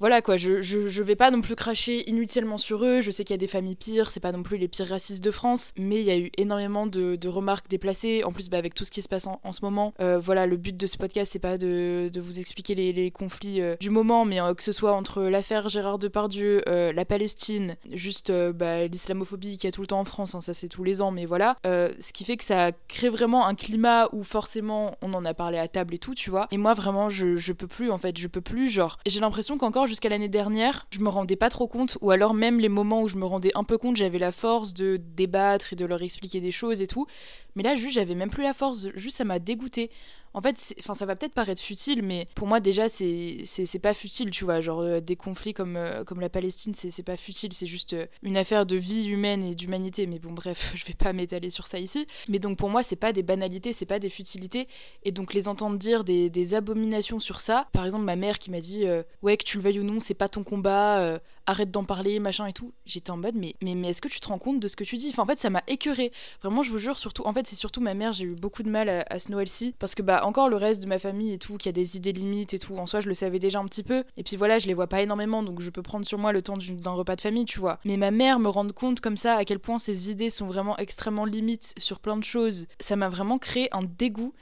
voilà 0.00 0.22
quoi, 0.22 0.36
je, 0.36 0.60
je, 0.60 1.02
vais 1.02 1.16
pas 1.16 1.30
non 1.30 1.40
plus 1.40 1.54
cracher 1.54 2.08
inutilement 2.10 2.58
sur 2.58 2.84
eux, 2.84 3.00
je 3.00 3.10
sais 3.10 3.24
qu'il 3.24 3.32
y 3.32 3.38
a 3.38 3.38
des 3.38 3.46
familles 3.46 3.76
pires, 3.76 4.10
c'est 4.10 4.20
pas 4.20 4.32
non 4.32 4.42
plus 4.42 4.56
les 4.56 4.68
pires 4.68 4.88
racistes 4.88 5.22
de 5.22 5.30
France, 5.30 5.72
mais 5.78 6.00
il 6.00 6.06
y 6.06 6.10
a 6.10 6.18
eu 6.18 6.30
énormément 6.36 6.86
de, 6.86 7.18
remarques 7.28 7.68
déplacées, 7.68 8.22
en 8.24 8.32
plus 8.32 8.48
bah, 8.48 8.58
avec 8.58 8.74
tout 8.74 8.84
ce 8.84 8.90
qui 8.90 9.02
se 9.02 9.08
passe 9.08 9.26
en, 9.26 9.52
ce 9.52 9.60
moment, 9.62 9.94
euh, 10.00 10.18
voilà, 10.18 10.46
le 10.46 10.56
but 10.56 10.76
de 10.76 10.86
ce 10.86 10.96
podcast 10.96 11.32
c'est 11.32 11.38
pas 11.38 11.58
de, 11.58 12.10
vous 12.16 12.40
expliquer 12.40 12.74
les, 12.74 13.10
conflits 13.10 13.60
euh, 13.60 13.76
du 13.78 13.90
moment, 13.90 14.24
mais 14.24 14.40
euh, 14.40 14.54
que 14.54 14.62
ce 14.62 14.72
soit 14.72 14.92
entre 14.92 15.22
l'affaire 15.22 15.68
Gérard 15.68 15.98
Depardieu, 15.98 16.62
la 16.66 17.04
Palestine, 17.04 17.76
juste 17.92 18.32
bah, 18.32 18.86
l'islamophobie 18.86 19.56
qu'il 19.56 19.68
y 19.68 19.68
a 19.68 19.72
tout 19.72 19.80
le 19.80 19.86
temps 19.86 20.00
en 20.00 20.04
France, 20.04 20.34
hein, 20.34 20.40
ça 20.40 20.54
c'est 20.54 20.68
tous 20.68 20.84
les 20.84 21.02
ans, 21.02 21.10
mais 21.12 21.26
voilà, 21.26 21.56
ce 21.64 22.12
qui 22.12 22.24
fait 22.24 22.36
que 22.36 22.44
ça 22.44 22.72
crée 22.88 23.08
vraiment 23.08 23.46
un 23.46 23.54
climat 23.54 24.08
où 24.12 24.24
forcément 24.24 24.96
on 25.02 25.14
en 25.14 25.24
a 25.24 25.34
parlé 25.34 25.58
à 25.58 25.68
table 25.68 25.94
et 25.94 25.98
tout, 25.98 26.14
tu 26.14 26.30
vois, 26.30 26.48
et 26.50 26.56
moi 26.56 26.74
vraiment 26.74 27.10
je, 27.10 27.36
je 27.36 27.52
peux 27.52 27.66
plus 27.66 27.90
en 27.90 27.98
fait, 27.98 28.18
je 28.18 28.28
peux 28.28 28.40
plus, 28.40 28.70
genre, 28.70 28.98
j'ai 29.06 29.20
l'impression 29.20 29.56
qu'encore 29.56 29.83
jusqu'à 29.86 30.08
l'année 30.08 30.28
dernière, 30.28 30.86
je 30.90 31.00
me 31.00 31.08
rendais 31.08 31.36
pas 31.36 31.50
trop 31.50 31.66
compte, 31.66 31.98
ou 32.00 32.10
alors 32.10 32.34
même 32.34 32.60
les 32.60 32.68
moments 32.68 33.02
où 33.02 33.08
je 33.08 33.16
me 33.16 33.24
rendais 33.24 33.52
un 33.54 33.64
peu 33.64 33.78
compte, 33.78 33.96
j'avais 33.96 34.18
la 34.18 34.32
force 34.32 34.74
de 34.74 34.98
débattre 35.16 35.72
et 35.72 35.76
de 35.76 35.84
leur 35.84 36.02
expliquer 36.02 36.40
des 36.40 36.52
choses 36.52 36.82
et 36.82 36.86
tout. 36.86 37.06
Mais 37.54 37.62
là, 37.62 37.74
juste, 37.74 37.94
j'avais 37.94 38.14
même 38.14 38.30
plus 38.30 38.42
la 38.42 38.54
force, 38.54 38.88
juste 38.94 39.16
ça 39.16 39.24
m'a 39.24 39.38
dégoûté. 39.38 39.90
En 40.34 40.42
fait, 40.42 40.74
enfin, 40.80 40.94
ça 40.94 41.06
va 41.06 41.14
peut-être 41.14 41.32
paraître 41.32 41.62
futile, 41.62 42.02
mais 42.02 42.26
pour 42.34 42.48
moi, 42.48 42.58
déjà, 42.58 42.88
c'est 42.88 43.78
pas 43.80 43.94
futile, 43.94 44.30
tu 44.30 44.44
vois. 44.44 44.60
Genre, 44.60 44.80
euh, 44.80 45.00
des 45.00 45.14
conflits 45.14 45.54
comme, 45.54 45.76
euh, 45.76 46.02
comme 46.02 46.20
la 46.20 46.28
Palestine, 46.28 46.74
c'est 46.74 47.02
pas 47.04 47.16
futile, 47.16 47.52
c'est 47.52 47.68
juste 47.68 47.92
euh, 47.92 48.06
une 48.24 48.36
affaire 48.36 48.66
de 48.66 48.74
vie 48.74 49.06
humaine 49.06 49.44
et 49.44 49.54
d'humanité. 49.54 50.08
Mais 50.08 50.18
bon, 50.18 50.32
bref, 50.32 50.72
je 50.74 50.84
vais 50.86 50.94
pas 50.94 51.12
m'étaler 51.12 51.50
sur 51.50 51.68
ça 51.68 51.78
ici. 51.78 52.08
Mais 52.28 52.40
donc, 52.40 52.58
pour 52.58 52.68
moi, 52.68 52.82
c'est 52.82 52.96
pas 52.96 53.12
des 53.12 53.22
banalités, 53.22 53.72
c'est 53.72 53.86
pas 53.86 54.00
des 54.00 54.10
futilités. 54.10 54.66
Et 55.04 55.12
donc, 55.12 55.34
les 55.34 55.46
entendre 55.46 55.78
dire 55.78 56.02
des, 56.02 56.30
des 56.30 56.54
abominations 56.54 57.20
sur 57.20 57.40
ça, 57.40 57.68
par 57.72 57.84
exemple, 57.84 58.04
ma 58.04 58.16
mère 58.16 58.40
qui 58.40 58.50
m'a 58.50 58.60
dit, 58.60 58.84
ouais, 59.22 59.36
que 59.36 59.44
tu 59.44 59.58
le 59.58 59.62
veuilles 59.62 59.80
ou 59.80 59.84
non, 59.84 60.00
c'est 60.00 60.14
pas 60.14 60.28
ton 60.28 60.42
combat, 60.42 61.20
arrête 61.46 61.70
d'en 61.70 61.84
parler, 61.84 62.18
machin 62.18 62.46
et 62.46 62.52
tout. 62.52 62.72
J'étais 62.86 63.10
en 63.10 63.16
mode, 63.16 63.34
mais, 63.34 63.54
mais, 63.62 63.74
mais 63.74 63.88
est-ce 63.88 64.00
que 64.00 64.08
tu 64.08 64.20
te 64.20 64.28
rends 64.28 64.38
compte 64.38 64.60
de 64.60 64.68
ce 64.68 64.76
que 64.76 64.84
tu 64.84 64.96
dis? 64.96 65.14
En 65.16 65.26
fait, 65.26 65.38
ça 65.38 65.50
m'a 65.50 65.62
écœuré. 65.66 66.10
Vraiment, 66.42 66.62
je 66.62 66.70
vous 66.70 66.78
jure, 66.78 66.98
surtout, 66.98 67.22
en 67.26 67.32
fait, 67.32 67.46
c'est 67.46 67.56
surtout 67.56 67.80
ma 67.80 67.94
mère, 67.94 68.12
j'ai 68.12 68.24
eu 68.24 68.34
beaucoup 68.34 68.62
de 68.62 68.70
mal 68.70 69.04
à, 69.08 69.18
ce 69.18 69.30
Noël-ci, 69.30 69.74
parce 69.78 69.94
que, 69.94 70.02
bah, 70.02 70.24
encore 70.26 70.48
le 70.48 70.56
reste 70.56 70.82
de 70.82 70.88
ma 70.88 70.98
famille 70.98 71.32
et 71.32 71.38
tout, 71.38 71.56
qui 71.56 71.68
a 71.68 71.72
des 71.72 71.96
idées 71.96 72.12
limites 72.12 72.54
et 72.54 72.58
tout, 72.58 72.76
en 72.76 72.86
soi, 72.86 73.00
je 73.00 73.08
le 73.08 73.14
savais 73.14 73.38
déjà 73.38 73.58
un 73.58 73.66
petit 73.66 73.82
peu. 73.82 74.04
Et 74.16 74.22
puis 74.22 74.36
voilà, 74.36 74.58
je 74.58 74.66
les 74.66 74.74
vois 74.74 74.86
pas 74.86 75.02
énormément, 75.02 75.42
donc 75.42 75.60
je 75.60 75.70
peux 75.70 75.82
prendre 75.82 76.06
sur 76.06 76.18
moi 76.18 76.32
le 76.32 76.42
temps 76.42 76.56
d'un 76.56 76.92
repas 76.92 77.16
de 77.16 77.20
famille, 77.20 77.44
tu 77.44 77.60
vois. 77.60 77.78
Mais 77.84 77.96
ma 77.96 78.10
mère 78.10 78.38
me 78.38 78.48
rendre 78.48 78.74
compte 78.74 79.00
comme 79.00 79.16
ça 79.16 79.36
à 79.36 79.44
quel 79.44 79.58
point 79.58 79.78
ses 79.78 80.10
idées 80.10 80.30
sont 80.30 80.46
vraiment 80.46 80.76
extrêmement 80.78 81.24
limites 81.24 81.74
sur 81.78 82.00
plein 82.00 82.16
de 82.16 82.24
choses, 82.24 82.66
ça 82.80 82.96
m'a 82.96 83.08
vraiment 83.08 83.38
créé 83.38 83.68
un 83.72 83.82
dégoût. 83.82 84.34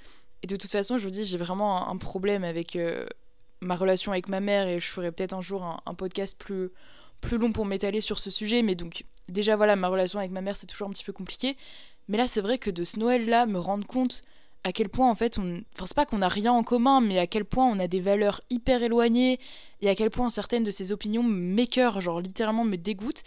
Et 0.42 0.46
de 0.46 0.56
toute 0.56 0.70
façon, 0.70 0.98
je 0.98 1.04
vous 1.04 1.10
dis, 1.10 1.24
j'ai 1.24 1.38
vraiment 1.38 1.88
un, 1.88 1.96
problème 1.96 2.42
avec 2.42 2.74
euh, 2.74 3.06
ma 3.62 3.76
relation 3.76 4.12
avec 4.12 4.28
ma 4.28 4.40
mère 4.40 4.66
et 4.66 4.80
je 4.80 4.86
ferai 4.86 5.10
peut-être 5.12 5.32
un 5.32 5.40
jour 5.40 5.80
un 5.84 5.94
podcast 5.94 6.36
plus 6.38 6.70
plus 7.20 7.38
long 7.38 7.52
pour 7.52 7.64
m'étaler 7.64 8.00
sur 8.00 8.18
ce 8.18 8.30
sujet, 8.30 8.62
mais 8.62 8.74
donc 8.74 9.04
déjà 9.28 9.56
voilà, 9.56 9.76
ma 9.76 9.88
relation 9.88 10.18
avec 10.18 10.32
ma 10.32 10.40
mère 10.40 10.56
c'est 10.56 10.66
toujours 10.66 10.88
un 10.88 10.90
petit 10.90 11.04
peu 11.04 11.12
compliqué. 11.12 11.56
Mais 12.08 12.18
là 12.18 12.26
c'est 12.26 12.40
vrai 12.40 12.58
que 12.58 12.70
de 12.70 12.84
ce 12.84 12.98
Noël-là, 12.98 13.46
me 13.46 13.58
rendre 13.58 13.86
compte 13.86 14.24
à 14.64 14.72
quel 14.72 14.88
point 14.88 15.08
en 15.08 15.14
fait 15.14 15.38
on... 15.38 15.62
Enfin 15.74 15.86
c'est 15.86 15.96
pas 15.96 16.04
qu'on 16.04 16.20
a 16.20 16.28
rien 16.28 16.52
en 16.52 16.64
commun, 16.64 17.00
mais 17.00 17.18
à 17.18 17.26
quel 17.26 17.44
point 17.44 17.66
on 17.66 17.78
a 17.78 17.86
des 17.86 18.00
valeurs 18.00 18.40
hyper 18.50 18.82
éloignées, 18.82 19.38
et 19.80 19.88
à 19.88 19.94
quel 19.94 20.10
point 20.10 20.28
certaines 20.30 20.64
de 20.64 20.70
ses 20.70 20.92
opinions 20.92 21.22
m'écœurent, 21.22 22.00
genre 22.00 22.20
littéralement 22.20 22.64
me 22.64 22.76
dégoûtent 22.76 23.22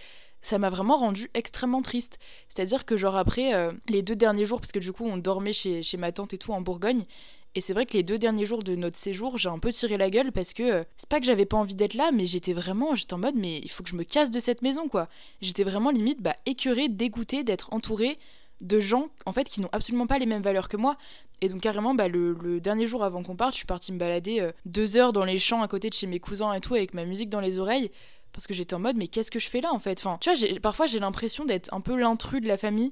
ça 0.45 0.59
m'a 0.59 0.69
vraiment 0.69 0.97
rendu 0.97 1.27
extrêmement 1.33 1.81
triste. 1.81 2.19
C'est-à-dire 2.49 2.85
que 2.85 2.97
genre 2.97 3.15
après 3.15 3.55
euh, 3.55 3.71
les 3.89 4.03
deux 4.03 4.15
derniers 4.15 4.45
jours, 4.45 4.59
parce 4.59 4.71
que 4.71 4.77
du 4.77 4.93
coup 4.93 5.03
on 5.03 5.17
dormait 5.17 5.53
chez, 5.53 5.81
chez 5.81 5.97
ma 5.97 6.11
tante 6.11 6.35
et 6.35 6.37
tout 6.37 6.51
en 6.51 6.61
Bourgogne, 6.61 7.05
et 7.55 7.61
c'est 7.61 7.73
vrai 7.73 7.85
que 7.85 7.93
les 7.93 8.03
deux 8.03 8.17
derniers 8.17 8.45
jours 8.45 8.63
de 8.63 8.75
notre 8.75 8.97
séjour, 8.97 9.37
j'ai 9.37 9.47
un 9.47 9.59
peu 9.59 9.71
tiré 9.71 9.97
la 9.97 10.09
gueule 10.09 10.33
parce 10.33 10.53
que 10.53 10.63
euh, 10.63 10.83
c'est 10.97 11.07
pas 11.07 11.21
que 11.21 11.25
j'avais 11.25 11.45
pas 11.45 11.55
envie 11.55 11.73
d'être 11.73 11.93
là, 11.93 12.11
mais 12.11 12.25
j'étais 12.25 12.51
vraiment, 12.51 12.95
j'étais 12.95 13.13
en 13.13 13.17
mode, 13.17 13.35
mais 13.35 13.59
il 13.59 13.71
faut 13.71 13.81
que 13.81 13.89
je 13.89 13.95
me 13.95 14.03
casse 14.03 14.29
de 14.29 14.39
cette 14.39 14.61
maison, 14.61 14.89
quoi. 14.89 15.07
J'étais 15.41 15.63
vraiment 15.63 15.89
limite, 15.89 16.21
bah, 16.21 16.35
écœurée, 16.45 16.89
dégoûtée 16.89 17.45
d'être 17.45 17.71
entourée 17.71 18.19
de 18.59 18.81
gens, 18.81 19.07
en 19.25 19.31
fait, 19.31 19.45
qui 19.45 19.61
n'ont 19.61 19.69
absolument 19.71 20.05
pas 20.05 20.19
les 20.19 20.25
mêmes 20.25 20.41
valeurs 20.41 20.67
que 20.67 20.75
moi. 20.75 20.97
Et 21.39 21.47
donc, 21.47 21.61
carrément, 21.61 21.95
bah, 21.95 22.09
le, 22.09 22.59
dernier 22.59 22.87
jour 22.87 23.05
avant 23.05 23.23
qu'on 23.23 23.37
parte, 23.37 23.53
je 23.53 23.57
suis 23.57 23.65
partie 23.65 23.93
me 23.93 23.99
balader 23.99 24.41
euh, 24.41 24.51
deux 24.65 24.97
heures 24.97 25.13
dans 25.13 25.25
les 25.25 25.39
champs 25.39 25.61
à 25.61 25.69
côté 25.69 25.89
de 25.89 25.93
chez 25.93 26.07
mes 26.07 26.19
cousins 26.19 26.51
et 26.53 26.59
tout, 26.59 26.75
avec 26.75 26.93
ma 26.93 27.05
musique 27.05 27.29
dans 27.29 27.41
les 27.41 27.57
oreilles. 27.57 27.89
Parce 28.33 28.47
que 28.47 28.53
j'étais 28.53 28.73
en 28.73 28.79
mode, 28.79 28.97
mais 28.97 29.07
qu'est-ce 29.07 29.31
que 29.31 29.39
je 29.39 29.49
fais 29.49 29.61
là, 29.61 29.71
en 29.71 29.79
fait? 29.79 29.97
Enfin, 29.99 30.17
tu 30.19 30.29
vois, 30.29 30.59
parfois 30.59 30.87
j'ai 30.87 30.99
l'impression 30.99 31.45
d'être 31.45 31.73
un 31.73 31.79
peu 31.79 31.95
l'intrus 31.95 32.41
de 32.41 32.49
la 32.49 32.57
famille 32.57 32.91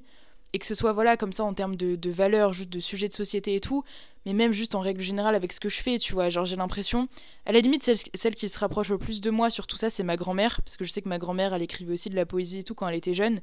et 0.54 0.58
que 0.60 0.66
ce 0.66 0.74
soit 0.76 0.92
voilà 0.92 1.16
comme 1.16 1.32
ça 1.32 1.42
en 1.44 1.52
termes 1.52 1.74
de, 1.74 1.96
de 1.96 2.10
valeurs, 2.10 2.54
juste 2.54 2.70
de 2.70 2.78
sujets 2.78 3.08
de 3.08 3.12
société 3.12 3.56
et 3.56 3.60
tout, 3.60 3.82
mais 4.24 4.32
même 4.32 4.52
juste 4.52 4.76
en 4.76 4.80
règle 4.80 5.02
générale 5.02 5.34
avec 5.34 5.52
ce 5.52 5.58
que 5.58 5.68
je 5.68 5.82
fais, 5.82 5.98
tu 5.98 6.12
vois. 6.14 6.30
Genre 6.30 6.44
j'ai 6.44 6.54
l'impression, 6.54 7.08
à 7.44 7.50
la 7.50 7.58
limite 7.58 7.82
celle, 7.82 7.96
celle, 8.14 8.36
qui 8.36 8.48
se 8.48 8.58
rapproche 8.58 8.90
le 8.90 8.98
plus 8.98 9.20
de 9.20 9.30
moi 9.30 9.50
sur 9.50 9.66
tout 9.66 9.76
ça, 9.76 9.90
c'est 9.90 10.04
ma 10.04 10.16
grand-mère, 10.16 10.62
parce 10.62 10.76
que 10.76 10.84
je 10.84 10.92
sais 10.92 11.02
que 11.02 11.08
ma 11.08 11.18
grand-mère, 11.18 11.52
elle 11.54 11.62
écrivait 11.62 11.92
aussi 11.92 12.08
de 12.08 12.14
la 12.14 12.24
poésie 12.24 12.60
et 12.60 12.62
tout 12.62 12.76
quand 12.76 12.86
elle 12.86 12.94
était 12.94 13.14
jeune. 13.14 13.40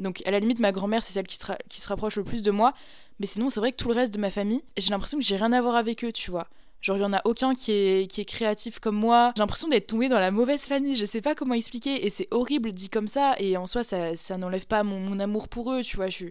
Donc 0.00 0.20
à 0.26 0.32
la 0.32 0.40
limite 0.40 0.58
ma 0.58 0.72
grand-mère 0.72 1.02
c'est 1.02 1.12
celle 1.12 1.26
qui 1.26 1.36
se, 1.36 1.44
qui 1.68 1.80
se 1.80 1.88
rapproche 1.88 2.16
le 2.16 2.24
plus 2.24 2.42
de 2.42 2.50
moi, 2.50 2.72
mais 3.20 3.26
sinon 3.26 3.50
c'est 3.50 3.60
vrai 3.60 3.70
que 3.70 3.76
tout 3.76 3.88
le 3.88 3.94
reste 3.94 4.12
de 4.12 4.18
ma 4.18 4.30
famille, 4.30 4.62
j'ai 4.76 4.90
l'impression 4.90 5.18
que 5.18 5.24
j'ai 5.24 5.36
rien 5.36 5.52
à 5.52 5.62
voir 5.62 5.76
avec 5.76 6.04
eux, 6.04 6.12
tu 6.12 6.32
vois. 6.32 6.48
Genre, 6.80 6.96
il 6.96 7.00
y 7.00 7.04
en 7.04 7.12
a 7.12 7.20
aucun 7.24 7.54
qui 7.54 7.72
est, 7.72 8.24
créatif 8.24 8.78
comme 8.78 8.96
moi. 8.96 9.32
J'ai 9.36 9.40
l'impression 9.40 9.68
d'être 9.68 9.88
tombée 9.88 10.08
dans 10.08 10.20
la 10.20 10.30
mauvaise 10.30 10.62
famille. 10.62 10.94
Je 10.94 11.04
sais 11.04 11.20
pas 11.20 11.34
comment 11.34 11.54
expliquer. 11.54 12.06
Et 12.06 12.10
c'est 12.10 12.28
horrible 12.30 12.72
dit 12.72 12.88
comme 12.88 13.08
ça. 13.08 13.34
Et 13.40 13.56
en 13.56 13.66
soi, 13.66 13.82
ça, 13.82 14.38
n'enlève 14.38 14.66
pas 14.66 14.84
mon, 14.84 15.00
mon, 15.00 15.18
amour 15.18 15.48
pour 15.48 15.72
eux. 15.72 15.82
Tu 15.82 15.96
vois, 15.96 16.08
je, 16.08 16.26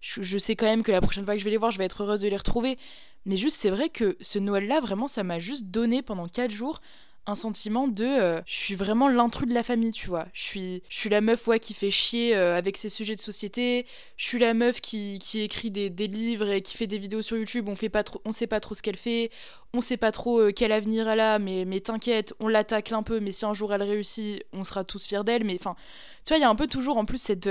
je, 0.00 0.22
je, 0.22 0.38
sais 0.38 0.56
quand 0.56 0.66
même 0.66 0.82
que 0.82 0.90
la 0.90 1.00
prochaine 1.00 1.24
fois 1.24 1.34
que 1.34 1.38
je 1.38 1.44
vais 1.44 1.50
les 1.50 1.56
voir, 1.56 1.70
je 1.70 1.78
vais 1.78 1.84
être 1.84 2.02
heureuse 2.02 2.20
de 2.20 2.28
les 2.28 2.36
retrouver. 2.36 2.78
Mais 3.26 3.36
juste, 3.36 3.56
c'est 3.56 3.70
vrai 3.70 3.88
que 3.88 4.16
ce 4.20 4.40
Noël-là, 4.40 4.80
vraiment, 4.80 5.06
ça 5.06 5.22
m'a 5.22 5.38
juste 5.38 5.66
donné 5.66 6.02
pendant 6.02 6.26
4 6.26 6.50
jours 6.50 6.80
un 7.26 7.34
sentiment 7.36 7.86
de 7.86 8.04
euh, 8.04 8.40
je 8.46 8.54
suis 8.54 8.74
vraiment 8.74 9.08
l'intrus 9.08 9.48
de 9.48 9.54
la 9.54 9.62
famille 9.62 9.92
tu 9.92 10.08
vois. 10.08 10.26
Je 10.32 10.42
suis 10.42 10.82
je 10.88 10.98
suis 10.98 11.08
la 11.08 11.20
meuf 11.20 11.46
ouais 11.46 11.60
qui 11.60 11.72
fait 11.72 11.90
chier 11.90 12.34
euh, 12.34 12.56
avec 12.56 12.76
ses 12.76 12.88
sujets 12.88 13.14
de 13.14 13.20
société. 13.20 13.86
Je 14.16 14.26
suis 14.26 14.38
la 14.38 14.54
meuf 14.54 14.80
qui, 14.80 15.18
qui 15.20 15.40
écrit 15.40 15.70
des, 15.70 15.88
livres 15.88 16.50
et 16.50 16.62
qui 16.62 16.76
fait 16.76 16.88
des 16.88 16.98
vidéos 16.98 17.22
sur 17.22 17.36
YouTube. 17.36 17.68
On 17.68 17.76
fait 17.76 17.88
pas 17.88 18.02
on 18.24 18.32
sait 18.32 18.48
pas 18.48 18.58
trop 18.60 18.74
ce 18.74 18.82
qu'elle 18.82 18.96
fait. 18.96 19.30
On 19.72 19.80
sait 19.80 19.96
pas 19.96 20.10
trop 20.10 20.40
euh, 20.40 20.52
quel 20.54 20.72
avenir 20.72 21.08
elle 21.08 21.20
a 21.20 21.38
mais 21.38 21.64
mais 21.64 21.80
t'inquiète 21.80 22.34
on 22.40 22.48
l'attaque 22.48 22.90
un 22.90 23.04
peu. 23.04 23.20
Mais 23.20 23.30
si 23.30 23.44
un 23.44 23.54
jour 23.54 23.72
elle 23.72 23.82
réussit 23.82 24.44
on 24.52 24.64
sera 24.64 24.82
tous 24.84 25.06
fiers 25.06 25.24
d'elle. 25.24 25.44
Mais 25.44 25.56
enfin 25.60 25.76
tu 26.24 26.30
vois 26.30 26.38
il 26.38 26.42
y 26.42 26.44
a 26.44 26.50
un 26.50 26.56
peu 26.56 26.66
toujours 26.66 26.98
en 26.98 27.04
plus 27.04 27.18
cette 27.18 27.48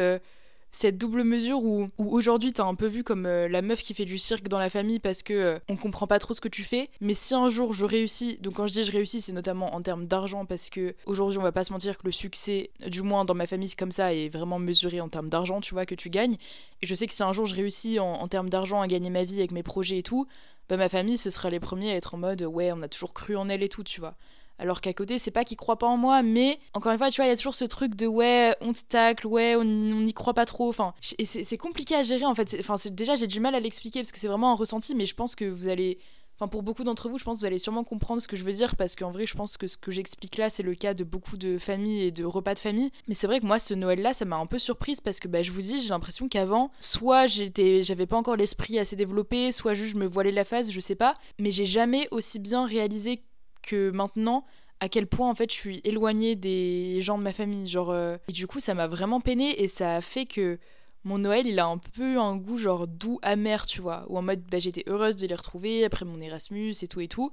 cette 0.71 0.97
double 0.97 1.23
mesure 1.23 1.63
où, 1.63 1.89
où 1.97 2.15
aujourd'hui 2.15 2.53
t'as 2.53 2.65
un 2.65 2.75
peu 2.75 2.87
vu 2.87 3.03
comme 3.03 3.25
euh, 3.25 3.47
la 3.47 3.61
meuf 3.61 3.81
qui 3.81 3.93
fait 3.93 4.05
du 4.05 4.17
cirque 4.17 4.47
dans 4.47 4.59
la 4.59 4.69
famille 4.69 4.99
parce 4.99 5.21
que 5.21 5.33
euh, 5.33 5.59
on 5.69 5.75
comprend 5.75 6.07
pas 6.07 6.19
trop 6.19 6.33
ce 6.33 6.41
que 6.41 6.47
tu 6.47 6.63
fais. 6.63 6.89
Mais 7.01 7.13
si 7.13 7.33
un 7.33 7.49
jour 7.49 7.73
je 7.73 7.85
réussis, 7.85 8.37
donc 8.41 8.53
quand 8.55 8.67
je 8.67 8.73
dis 8.73 8.83
je 8.83 8.91
réussis, 8.91 9.21
c'est 9.21 9.33
notamment 9.33 9.75
en 9.75 9.81
termes 9.81 10.05
d'argent 10.05 10.45
parce 10.45 10.69
que 10.69 10.95
aujourd'hui 11.05 11.37
on 11.37 11.43
va 11.43 11.51
pas 11.51 11.63
se 11.63 11.73
mentir 11.73 11.97
que 11.97 12.05
le 12.05 12.11
succès, 12.11 12.71
du 12.87 13.01
moins 13.01 13.25
dans 13.25 13.35
ma 13.35 13.47
famille 13.47 13.67
c'est 13.67 13.79
comme 13.79 13.91
ça, 13.91 14.13
est 14.13 14.29
vraiment 14.29 14.59
mesuré 14.59 15.01
en 15.01 15.09
termes 15.09 15.29
d'argent, 15.29 15.61
tu 15.61 15.73
vois, 15.73 15.85
que 15.85 15.95
tu 15.95 16.09
gagnes. 16.09 16.37
Et 16.81 16.87
je 16.87 16.95
sais 16.95 17.07
que 17.07 17.13
si 17.13 17.23
un 17.23 17.33
jour 17.33 17.45
je 17.45 17.55
réussis 17.55 17.99
en, 17.99 18.13
en 18.13 18.27
termes 18.27 18.49
d'argent 18.49 18.81
à 18.81 18.87
gagner 18.87 19.09
ma 19.09 19.23
vie 19.23 19.39
avec 19.39 19.51
mes 19.51 19.63
projets 19.63 19.97
et 19.97 20.03
tout, 20.03 20.27
bah 20.69 20.77
ma 20.77 20.89
famille 20.89 21.17
ce 21.17 21.29
sera 21.29 21.49
les 21.49 21.59
premiers 21.59 21.91
à 21.91 21.95
être 21.95 22.15
en 22.15 22.17
mode 22.17 22.43
ouais 22.43 22.71
on 22.71 22.81
a 22.81 22.87
toujours 22.87 23.13
cru 23.13 23.35
en 23.35 23.49
elle 23.49 23.63
et 23.63 23.69
tout, 23.69 23.83
tu 23.83 23.99
vois. 23.99 24.15
Alors 24.61 24.79
qu'à 24.79 24.93
côté, 24.93 25.17
c'est 25.17 25.31
pas 25.31 25.43
qu'ils 25.43 25.57
croient 25.57 25.79
pas 25.79 25.87
en 25.87 25.97
moi, 25.97 26.21
mais 26.21 26.59
encore 26.73 26.91
une 26.91 26.99
fois, 26.99 27.09
tu 27.09 27.15
vois, 27.15 27.25
il 27.25 27.29
y 27.29 27.31
a 27.31 27.35
toujours 27.35 27.55
ce 27.55 27.65
truc 27.65 27.95
de 27.95 28.05
ouais, 28.05 28.55
on 28.61 28.73
te 28.73 28.81
tacle, 28.87 29.25
ouais, 29.25 29.55
on 29.55 29.63
n'y 29.63 30.13
croit 30.13 30.35
pas 30.35 30.45
trop. 30.45 30.69
Enfin, 30.69 30.93
c'est 31.01 31.57
compliqué 31.57 31.95
à 31.95 32.03
gérer 32.03 32.25
en 32.25 32.35
fait. 32.35 32.55
Enfin, 32.59 32.75
déjà, 32.91 33.15
j'ai 33.15 33.25
du 33.25 33.39
mal 33.39 33.55
à 33.55 33.59
l'expliquer 33.59 34.01
parce 34.01 34.11
que 34.11 34.19
c'est 34.19 34.27
vraiment 34.27 34.51
un 34.51 34.55
ressenti, 34.55 34.93
mais 34.93 35.07
je 35.07 35.15
pense 35.15 35.35
que 35.35 35.45
vous 35.45 35.67
allez. 35.67 35.97
Enfin, 36.37 36.47
pour 36.47 36.61
beaucoup 36.61 36.83
d'entre 36.83 37.09
vous, 37.09 37.17
je 37.17 37.23
pense 37.23 37.37
que 37.37 37.39
vous 37.39 37.45
allez 37.47 37.57
sûrement 37.57 37.83
comprendre 37.83 38.21
ce 38.21 38.27
que 38.27 38.35
je 38.35 38.43
veux 38.43 38.53
dire 38.53 38.75
parce 38.75 38.95
qu'en 38.95 39.09
vrai, 39.09 39.25
je 39.25 39.35
pense 39.35 39.57
que 39.57 39.67
ce 39.67 39.77
que 39.77 39.89
j'explique 39.91 40.37
là, 40.37 40.51
c'est 40.51 40.63
le 40.63 40.75
cas 40.75 40.93
de 40.93 41.03
beaucoup 41.03 41.37
de 41.37 41.57
familles 41.57 42.03
et 42.03 42.11
de 42.11 42.23
repas 42.23 42.53
de 42.53 42.59
famille. 42.59 42.91
Mais 43.07 43.15
c'est 43.15 43.27
vrai 43.27 43.39
que 43.39 43.45
moi, 43.47 43.57
ce 43.57 43.73
Noël-là, 43.73 44.13
ça 44.13 44.25
m'a 44.25 44.37
un 44.37 44.45
peu 44.45 44.59
surprise 44.59 45.01
parce 45.01 45.19
que 45.19 45.27
bah, 45.27 45.41
je 45.41 45.51
vous 45.51 45.61
dis, 45.61 45.81
j'ai 45.81 45.89
l'impression 45.89 46.27
qu'avant, 46.27 46.71
soit 46.79 47.25
j'étais, 47.25 47.83
j'avais 47.83 48.05
pas 48.05 48.17
encore 48.17 48.35
l'esprit 48.35 48.77
assez 48.77 48.95
développé, 48.95 49.51
soit 49.51 49.73
juste 49.73 49.93
je 49.93 49.97
me 49.97 50.05
voilais 50.05 50.31
la 50.31 50.45
face, 50.45 50.71
je 50.71 50.79
sais 50.79 50.95
pas. 50.95 51.15
Mais 51.39 51.51
j'ai 51.51 51.65
jamais 51.65 52.07
aussi 52.11 52.37
bien 52.39 52.65
réalisé 52.65 53.23
que 53.61 53.91
maintenant 53.91 54.45
à 54.79 54.89
quel 54.89 55.07
point 55.07 55.29
en 55.29 55.35
fait 55.35 55.51
je 55.51 55.55
suis 55.55 55.81
éloignée 55.83 56.35
des 56.35 57.01
gens 57.01 57.17
de 57.17 57.23
ma 57.23 57.33
famille 57.33 57.67
genre 57.67 57.91
euh, 57.91 58.17
et 58.27 58.31
du 58.31 58.47
coup 58.47 58.59
ça 58.59 58.73
m'a 58.73 58.87
vraiment 58.87 59.21
peiné 59.21 59.61
et 59.61 59.67
ça 59.67 59.97
a 59.97 60.01
fait 60.01 60.25
que 60.25 60.59
mon 61.03 61.19
Noël 61.19 61.47
il 61.47 61.59
a 61.59 61.67
un 61.67 61.77
peu 61.77 62.19
un 62.19 62.35
goût 62.35 62.57
genre 62.57 62.87
doux 62.87 63.19
amer 63.21 63.65
tu 63.65 63.81
vois 63.81 64.05
ou 64.09 64.17
en 64.17 64.21
mode 64.21 64.41
bah, 64.49 64.59
j'étais 64.59 64.83
heureuse 64.87 65.15
de 65.15 65.27
les 65.27 65.35
retrouver 65.35 65.85
après 65.85 66.05
mon 66.05 66.19
Erasmus 66.19 66.73
et 66.81 66.87
tout 66.87 66.99
et 66.99 67.07
tout. 67.07 67.31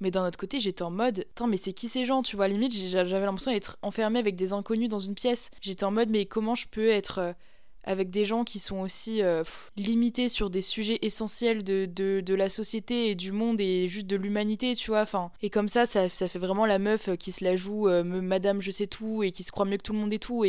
Mais 0.00 0.10
d'un 0.10 0.26
autre 0.26 0.38
côté 0.38 0.60
j'étais 0.60 0.82
en 0.82 0.90
mode 0.90 1.20
attends 1.20 1.46
mais 1.46 1.56
c'est 1.56 1.72
qui 1.72 1.88
ces 1.88 2.04
gens 2.04 2.22
tu 2.22 2.36
vois? 2.36 2.48
Limite 2.48 2.74
j'avais 2.74 3.20
l'impression 3.20 3.52
d'être 3.52 3.78
enfermée 3.82 4.18
avec 4.18 4.34
des 4.34 4.52
inconnus 4.52 4.88
dans 4.88 4.98
une 4.98 5.14
pièce. 5.14 5.50
J'étais 5.62 5.84
en 5.84 5.90
mode 5.90 6.10
mais 6.10 6.26
comment 6.26 6.54
je 6.54 6.66
peux 6.66 6.88
être 6.88 7.18
euh, 7.18 7.32
avec 7.86 8.10
des 8.10 8.24
gens 8.24 8.44
qui 8.44 8.58
sont 8.58 8.80
aussi 8.80 9.22
euh, 9.22 9.44
limités 9.76 10.28
sur 10.28 10.50
des 10.50 10.60
sujets 10.60 10.98
essentiels 11.02 11.62
de, 11.62 11.86
de, 11.86 12.34
la 12.34 12.48
société 12.50 13.10
et 13.10 13.14
du 13.14 13.32
monde 13.32 13.60
et 13.60 13.88
juste 13.88 14.08
de 14.08 14.16
l'humanité, 14.16 14.74
tu 14.74 14.90
vois. 14.90 15.02
Enfin, 15.02 15.30
et 15.40 15.50
comme 15.50 15.68
ça, 15.68 15.86
ça, 15.86 16.08
fait 16.08 16.38
vraiment 16.38 16.66
la 16.66 16.78
meuf 16.78 17.16
qui 17.16 17.32
se 17.32 17.44
la 17.44 17.56
joue 17.56 17.88
euh, 17.88 18.02
Madame 18.02 18.60
je 18.60 18.70
sais 18.70 18.86
tout 18.86 19.22
et 19.22 19.30
qui 19.30 19.44
se 19.44 19.52
croit 19.52 19.64
mieux 19.64 19.76
que 19.76 19.82
tout 19.82 19.92
le 19.92 20.00
monde 20.00 20.12
et 20.12 20.18
tout. 20.18 20.44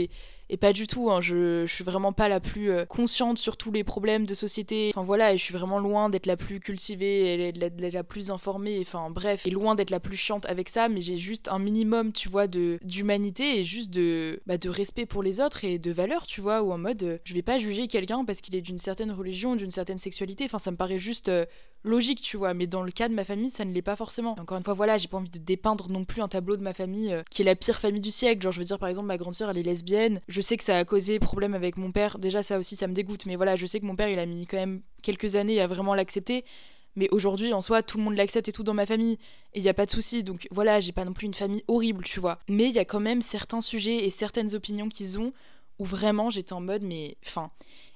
Et 0.50 0.58
pas 0.58 0.72
du 0.72 0.88
tout, 0.88 1.12
hein, 1.12 1.20
je, 1.20 1.66
suis 1.66 1.84
vraiment 1.84 2.14
pas 2.14 2.30
la 2.30 2.40
plus 2.40 2.72
euh, 2.72 2.86
consciente 2.86 3.38
sur 3.38 3.58
tous 3.58 3.72
les 3.72 3.84
problèmes 3.84 4.26
de 4.26 4.34
société. 4.34 4.92
Enfin 4.96 5.04
voilà, 5.04 5.34
et 5.34 5.38
je 5.38 5.44
suis 5.44 5.54
vraiment 5.54 5.80
loin 5.80 6.10
d'être 6.10 6.26
la 6.26 6.38
plus 6.38 6.62
cultivée 6.62 7.50
et 7.50 7.52
la, 7.52 8.04
plus 8.04 8.32
informée. 8.32 8.78
Enfin 8.80 9.10
bref, 9.10 9.46
et 9.46 9.50
loin 9.50 9.76
d'être 9.76 9.90
la 9.90 10.00
plus 10.00 10.16
chiante 10.16 10.46
avec 10.46 10.70
ça, 10.70 10.88
mais 10.88 11.02
j'ai 11.02 11.18
juste 11.18 11.50
un 11.50 11.60
minimum, 11.60 12.14
tu 12.14 12.30
vois, 12.30 12.48
d'humanité 12.48 13.60
et 13.60 13.66
juste 13.66 13.90
de, 13.90 14.42
bah, 14.46 14.58
de 14.58 14.70
respect 14.70 15.06
pour 15.06 15.22
les 15.22 15.42
autres 15.42 15.66
et 15.66 15.80
de 15.80 15.92
valeur, 15.92 16.26
tu 16.26 16.40
vois, 16.40 16.64
ou 16.64 16.72
en 16.72 16.78
mode, 16.78 17.04
euh, 17.04 17.18
je 17.26 17.34
vais 17.34 17.42
pas 17.42 17.58
juger 17.58 17.88
quelqu'un 17.88 18.24
parce 18.24 18.40
qu'il 18.40 18.56
est 18.56 18.62
d'une 18.62 18.78
certaine 18.78 19.12
religion, 19.12 19.58
d'une 19.58 19.72
certaine 19.72 20.00
sexualité. 20.00 20.46
Enfin, 20.46 20.60
ça 20.60 20.72
me 20.72 20.78
paraît 20.78 21.00
juste 21.00 21.28
euh, 21.28 21.46
logique, 21.84 22.22
tu 22.22 22.38
vois. 22.38 22.54
Mais 22.54 22.68
dans 22.68 22.84
le 22.84 22.92
cas 22.92 23.10
de 23.10 23.14
ma 23.14 23.24
famille, 23.24 23.50
ça 23.50 23.66
ne 23.66 23.74
l'est 23.74 23.82
pas 23.82 23.96
forcément. 23.96 24.36
Encore 24.40 24.58
une 24.58 24.64
fois, 24.64 24.74
voilà, 24.74 24.98
j'ai 24.98 25.08
pas 25.08 25.18
envie 25.18 25.30
de 25.30 25.38
dépeindre 25.38 25.90
non 25.90 26.06
plus 26.06 26.22
un 26.22 26.28
tableau 26.28 26.58
de 26.58 26.62
ma 26.62 26.74
famille 26.74 27.14
euh, 27.14 27.24
qui 27.30 27.42
est 27.42 27.46
la 27.46 27.56
pire 27.56 27.80
famille 27.80 28.02
du 28.02 28.12
siècle. 28.12 28.42
Genre, 28.42 28.52
je 28.52 28.60
veux 28.60 28.66
dire, 28.66 28.80
par 28.80 28.90
exemple, 28.90 29.08
ma 29.08 29.18
grande 29.18 29.34
sœur, 29.34 29.50
elle 29.50 29.58
est 29.58 29.64
lesbienne. 29.64 30.22
Je 30.28 30.42
sais 30.42 30.58
que 30.58 30.64
ça 30.64 30.78
a 30.78 30.86
causé 30.86 31.20
problème 31.20 31.54
avec 31.54 31.78
mon 31.78 31.92
père. 31.92 32.20
Déjà, 32.20 32.44
ça 32.44 32.60
aussi, 32.60 32.76
ça 32.76 32.88
me 32.88 32.94
dégoûte. 32.94 33.26
Mais 33.26 33.36
voilà, 33.36 33.56
je 33.56 33.66
sais 33.66 33.80
que 33.80 33.86
mon 33.86 33.96
père, 33.96 34.10
il 34.10 34.20
a 34.20 34.26
mis 34.26 34.46
quand 34.46 34.58
même 34.58 34.82
quelques 35.02 35.36
années 35.36 35.62
à 35.62 35.68
vraiment 35.68 35.96
l'accepter. 35.96 36.46
Mais 36.96 37.08
aujourd'hui, 37.12 37.54
en 37.54 37.62
soi, 37.62 37.84
tout 37.84 37.98
le 38.00 38.04
monde 38.04 38.16
l'accepte 38.16 38.50
et 38.50 38.52
tout 38.52 38.64
dans 38.64 38.74
ma 38.74 38.88
famille. 38.88 39.20
Et 39.54 39.60
il 39.60 39.62
n'y 39.62 39.70
a 39.70 39.74
pas 39.74 39.86
de 39.86 39.92
souci. 39.92 40.24
Donc 40.24 40.48
voilà, 40.52 40.80
j'ai 40.80 40.92
pas 40.92 41.06
non 41.06 41.14
plus 41.14 41.28
une 41.28 41.34
famille 41.34 41.64
horrible, 41.68 42.04
tu 42.04 42.20
vois. 42.20 42.40
Mais 42.50 42.70
il 42.70 42.76
y 42.76 42.80
a 42.80 42.86
quand 42.86 43.00
même 43.00 43.22
certains 43.22 43.62
sujets 43.62 44.06
et 44.06 44.10
certaines 44.10 44.56
opinions 44.56 44.90
qu'ils 44.90 45.20
ont 45.20 45.32
où 45.80 45.86
vraiment 45.86 46.32
j'étais 46.32 46.54
en 46.54 46.62
mode, 46.62 46.82
mais. 46.82 47.18
Enfin. 47.26 47.48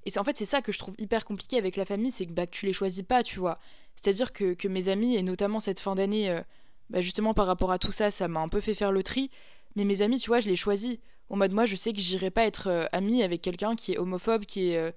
Et 0.05 0.09
c'est 0.09 0.19
en 0.19 0.23
fait, 0.23 0.37
c'est 0.37 0.45
ça 0.45 0.61
que 0.61 0.71
je 0.71 0.79
trouve 0.79 0.95
hyper 0.97 1.25
compliqué 1.25 1.57
avec 1.57 1.75
la 1.75 1.85
famille, 1.85 2.11
c'est 2.11 2.25
que 2.25 2.31
bah, 2.31 2.47
tu 2.47 2.65
les 2.65 2.73
choisis 2.73 3.03
pas, 3.03 3.23
tu 3.23 3.39
vois. 3.39 3.59
C'est-à-dire 3.95 4.33
que, 4.33 4.53
que, 4.53 4.67
mes 4.67 4.89
amis, 4.89 5.15
et 5.15 5.23
notamment 5.23 5.59
cette 5.59 5.79
fin 5.79 5.95
d'année, 5.95 6.29
euh, 6.29 6.41
bah 6.89 7.01
justement 7.01 7.33
par 7.33 7.45
rapport 7.45 7.71
à 7.71 7.79
tout 7.79 7.91
ça, 7.91 8.11
ça 8.11 8.27
m'a 8.27 8.39
un 8.39 8.49
peu 8.49 8.61
fait 8.61 8.75
faire 8.75 8.91
le 8.91 9.03
tri. 9.03 9.29
Mais 9.75 9.85
mes 9.85 10.01
amis, 10.01 10.19
tu 10.19 10.29
vois, 10.29 10.39
je 10.39 10.49
les 10.49 10.55
choisis. 10.55 10.97
Au 11.29 11.35
mode, 11.35 11.53
moi, 11.53 11.65
je 11.65 11.75
sais 11.75 11.93
que 11.93 11.99
j'irai 11.99 12.31
pas 12.31 12.45
être 12.45 12.67
euh, 12.67 12.85
amie 12.91 13.23
avec 13.23 13.41
quelqu'un 13.41 13.75
qui 13.75 13.93
est 13.93 13.97
homophobe, 13.97 14.45
qui 14.45 14.71
est, 14.71 14.77
euh, 14.77 14.91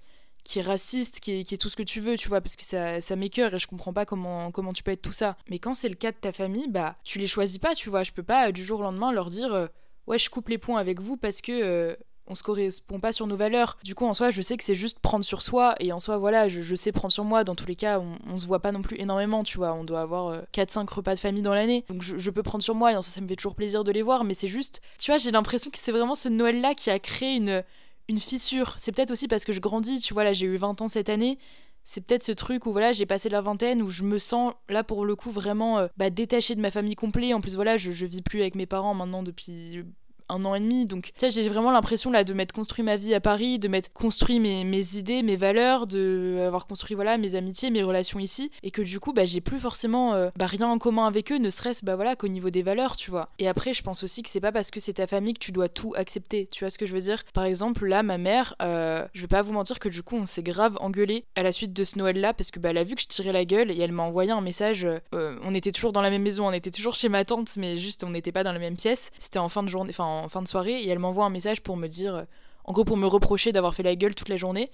raciste, 0.62 1.20
qui 1.20 1.32
est, 1.32 1.44
qui 1.44 1.54
est, 1.54 1.58
tout 1.58 1.68
ce 1.68 1.76
que 1.76 1.82
tu 1.82 2.00
veux, 2.00 2.16
tu 2.16 2.28
vois, 2.28 2.40
parce 2.40 2.56
que 2.56 2.64
ça, 2.64 3.00
ça 3.00 3.14
m'écœure 3.14 3.54
et 3.54 3.58
je 3.58 3.66
comprends 3.66 3.92
pas 3.92 4.04
comment, 4.04 4.50
comment 4.50 4.72
tu 4.72 4.82
peux 4.82 4.90
être 4.90 5.02
tout 5.02 5.12
ça. 5.12 5.36
Mais 5.48 5.58
quand 5.58 5.74
c'est 5.74 5.88
le 5.88 5.94
cas 5.94 6.12
de 6.12 6.16
ta 6.16 6.32
famille, 6.32 6.68
bah, 6.68 6.96
tu 7.04 7.18
les 7.18 7.26
choisis 7.26 7.58
pas, 7.58 7.74
tu 7.74 7.90
vois. 7.90 8.02
Je 8.02 8.12
peux 8.12 8.22
pas, 8.22 8.52
du 8.52 8.64
jour 8.64 8.80
au 8.80 8.82
lendemain, 8.82 9.12
leur 9.12 9.28
dire, 9.28 9.68
ouais, 10.06 10.18
je 10.18 10.30
coupe 10.30 10.48
les 10.48 10.58
points 10.58 10.78
avec 10.78 11.00
vous 11.00 11.16
parce 11.16 11.40
que 11.40 11.96
on 12.26 12.34
se 12.34 12.42
correspond 12.42 13.00
pas 13.00 13.12
sur 13.12 13.26
nos 13.26 13.36
valeurs. 13.36 13.76
Du 13.84 13.94
coup, 13.94 14.06
en 14.06 14.14
soi, 14.14 14.30
je 14.30 14.40
sais 14.40 14.56
que 14.56 14.64
c'est 14.64 14.74
juste 14.74 14.98
prendre 15.00 15.24
sur 15.24 15.42
soi. 15.42 15.74
Et 15.80 15.92
en 15.92 16.00
soi, 16.00 16.16
voilà, 16.16 16.48
je, 16.48 16.62
je, 16.62 16.74
sais 16.74 16.90
prendre 16.90 17.12
sur 17.12 17.24
moi. 17.24 17.44
Dans 17.44 17.54
tous 17.54 17.66
les 17.66 17.76
cas, 17.76 18.00
on, 18.00 18.16
on, 18.26 18.38
se 18.38 18.46
voit 18.46 18.60
pas 18.60 18.72
non 18.72 18.82
plus 18.82 18.98
énormément, 18.98 19.44
tu 19.44 19.58
vois. 19.58 19.74
On 19.74 19.84
doit 19.84 20.00
avoir 20.00 20.28
euh, 20.28 20.40
4-5 20.54 20.92
repas 20.92 21.14
de 21.14 21.20
famille 21.20 21.42
dans 21.42 21.54
l'année. 21.54 21.84
Donc 21.88 22.02
je, 22.02 22.30
peux 22.30 22.42
prendre 22.42 22.64
sur 22.64 22.74
moi. 22.74 22.92
Et 22.92 22.96
en 22.96 23.02
soi, 23.02 23.12
ça 23.12 23.20
me 23.20 23.28
fait 23.28 23.36
toujours 23.36 23.54
plaisir 23.54 23.84
de 23.84 23.92
les 23.92 24.02
voir. 24.02 24.24
Mais 24.24 24.34
c'est 24.34 24.48
juste, 24.48 24.80
tu 24.98 25.10
vois, 25.10 25.18
j'ai 25.18 25.30
l'impression 25.30 25.70
que 25.70 25.78
c'est 25.78 25.92
vraiment 25.92 26.14
ce 26.14 26.28
Noël-là 26.28 26.74
qui 26.74 26.90
a 26.90 26.98
créé 26.98 27.36
une, 27.36 27.62
une 28.08 28.18
fissure. 28.18 28.74
C'est 28.78 28.92
peut-être 28.92 29.10
aussi 29.10 29.28
parce 29.28 29.44
que 29.44 29.52
je 29.52 29.60
grandis, 29.60 30.00
tu 30.00 30.14
vois. 30.14 30.24
Là, 30.24 30.32
j'ai 30.32 30.46
eu 30.46 30.56
20 30.56 30.80
ans 30.80 30.88
cette 30.88 31.10
année. 31.10 31.38
C'est 31.86 32.00
peut-être 32.00 32.22
ce 32.22 32.32
truc 32.32 32.64
où 32.64 32.72
voilà, 32.72 32.92
j'ai 32.92 33.04
passé 33.04 33.28
la 33.28 33.42
vingtaine, 33.42 33.82
où 33.82 33.88
je 33.88 34.04
me 34.04 34.16
sens 34.18 34.54
là 34.70 34.82
pour 34.82 35.04
le 35.04 35.14
coup 35.16 35.30
vraiment 35.30 35.80
euh, 35.80 35.88
bah, 35.98 36.08
détachée 36.08 36.54
de 36.54 36.62
ma 36.62 36.70
famille 36.70 36.94
complète. 36.94 37.34
En 37.34 37.42
plus, 37.42 37.56
voilà, 37.56 37.76
je, 37.76 37.92
je 37.92 38.06
vis 38.06 38.22
plus 38.22 38.40
avec 38.40 38.54
mes 38.54 38.64
parents 38.64 38.94
maintenant 38.94 39.22
depuis 39.22 39.84
un 40.28 40.44
an 40.44 40.54
et 40.54 40.60
demi. 40.60 40.86
Donc, 40.86 41.12
j'ai 41.20 41.48
vraiment 41.48 41.70
l'impression 41.70 42.10
là 42.10 42.24
de 42.24 42.32
m'être 42.32 42.52
construit 42.52 42.84
ma 42.84 42.96
vie 42.96 43.14
à 43.14 43.20
Paris, 43.20 43.58
de 43.58 43.68
m'être 43.68 43.92
construit 43.92 44.40
mes, 44.40 44.64
mes, 44.64 44.96
idées, 44.96 45.22
mes 45.22 45.36
valeurs, 45.36 45.86
de 45.86 46.38
avoir 46.46 46.66
construit 46.66 46.94
voilà 46.94 47.16
mes 47.18 47.34
amitiés, 47.34 47.70
mes 47.70 47.82
relations 47.82 48.18
ici, 48.18 48.50
et 48.62 48.70
que 48.70 48.82
du 48.82 49.00
coup, 49.00 49.12
bah, 49.12 49.24
j'ai 49.24 49.40
plus 49.40 49.58
forcément 49.58 50.14
euh, 50.14 50.30
bah, 50.36 50.46
rien 50.46 50.68
en 50.68 50.78
commun 50.78 51.06
avec 51.06 51.32
eux, 51.32 51.38
ne 51.38 51.50
serait-ce 51.50 51.84
bah 51.84 51.96
voilà 51.96 52.16
qu'au 52.16 52.28
niveau 52.28 52.50
des 52.50 52.62
valeurs, 52.62 52.96
tu 52.96 53.10
vois. 53.10 53.28
Et 53.38 53.48
après, 53.48 53.74
je 53.74 53.82
pense 53.82 54.02
aussi 54.02 54.22
que 54.22 54.30
c'est 54.30 54.40
pas 54.40 54.52
parce 54.52 54.70
que 54.70 54.80
c'est 54.80 54.94
ta 54.94 55.06
famille 55.06 55.34
que 55.34 55.38
tu 55.38 55.52
dois 55.52 55.68
tout 55.68 55.92
accepter. 55.96 56.46
Tu 56.50 56.64
vois 56.64 56.70
ce 56.70 56.78
que 56.78 56.86
je 56.86 56.94
veux 56.94 57.00
dire? 57.00 57.24
Par 57.32 57.44
exemple, 57.44 57.86
là, 57.86 58.02
ma 58.02 58.18
mère, 58.18 58.54
euh, 58.62 59.06
je 59.12 59.20
vais 59.22 59.28
pas 59.28 59.42
vous 59.42 59.52
mentir 59.52 59.78
que 59.78 59.88
du 59.88 60.02
coup, 60.02 60.16
on 60.16 60.26
s'est 60.26 60.42
grave 60.42 60.76
engueulé 60.80 61.24
à 61.36 61.42
la 61.42 61.52
suite 61.52 61.72
de 61.72 61.84
ce 61.84 61.98
Noël-là 61.98 62.34
parce 62.34 62.50
que 62.50 62.58
bah, 62.58 62.70
elle 62.70 62.78
a 62.78 62.84
vu 62.84 62.94
que 62.94 63.02
je 63.02 63.08
tirais 63.08 63.32
la 63.32 63.44
gueule 63.44 63.70
et 63.70 63.78
elle 63.78 63.92
m'a 63.92 64.02
envoyé 64.02 64.30
un 64.30 64.40
message. 64.40 64.86
Euh, 65.14 65.38
on 65.42 65.54
était 65.54 65.72
toujours 65.72 65.92
dans 65.92 66.02
la 66.02 66.10
même 66.10 66.22
maison, 66.22 66.46
on 66.46 66.52
était 66.52 66.70
toujours 66.70 66.94
chez 66.94 67.08
ma 67.08 67.24
tante, 67.24 67.56
mais 67.56 67.76
juste 67.76 68.04
on 68.04 68.10
n'était 68.10 68.32
pas 68.32 68.44
dans 68.44 68.52
la 68.52 68.58
même 68.58 68.76
pièce. 68.76 69.10
C'était 69.18 69.38
en 69.38 69.48
fin 69.48 69.62
de 69.62 69.68
journée, 69.68 69.90
enfin 69.90 70.13
en 70.22 70.28
fin 70.28 70.42
de 70.42 70.48
soirée 70.48 70.80
et 70.80 70.88
elle 70.88 70.98
m'envoie 70.98 71.24
un 71.24 71.30
message 71.30 71.60
pour 71.62 71.76
me 71.76 71.88
dire, 71.88 72.14
euh, 72.14 72.24
en 72.64 72.72
gros 72.72 72.84
pour 72.84 72.96
me 72.96 73.06
reprocher 73.06 73.52
d'avoir 73.52 73.74
fait 73.74 73.82
la 73.82 73.96
gueule 73.96 74.14
toute 74.14 74.28
la 74.28 74.36
journée. 74.36 74.70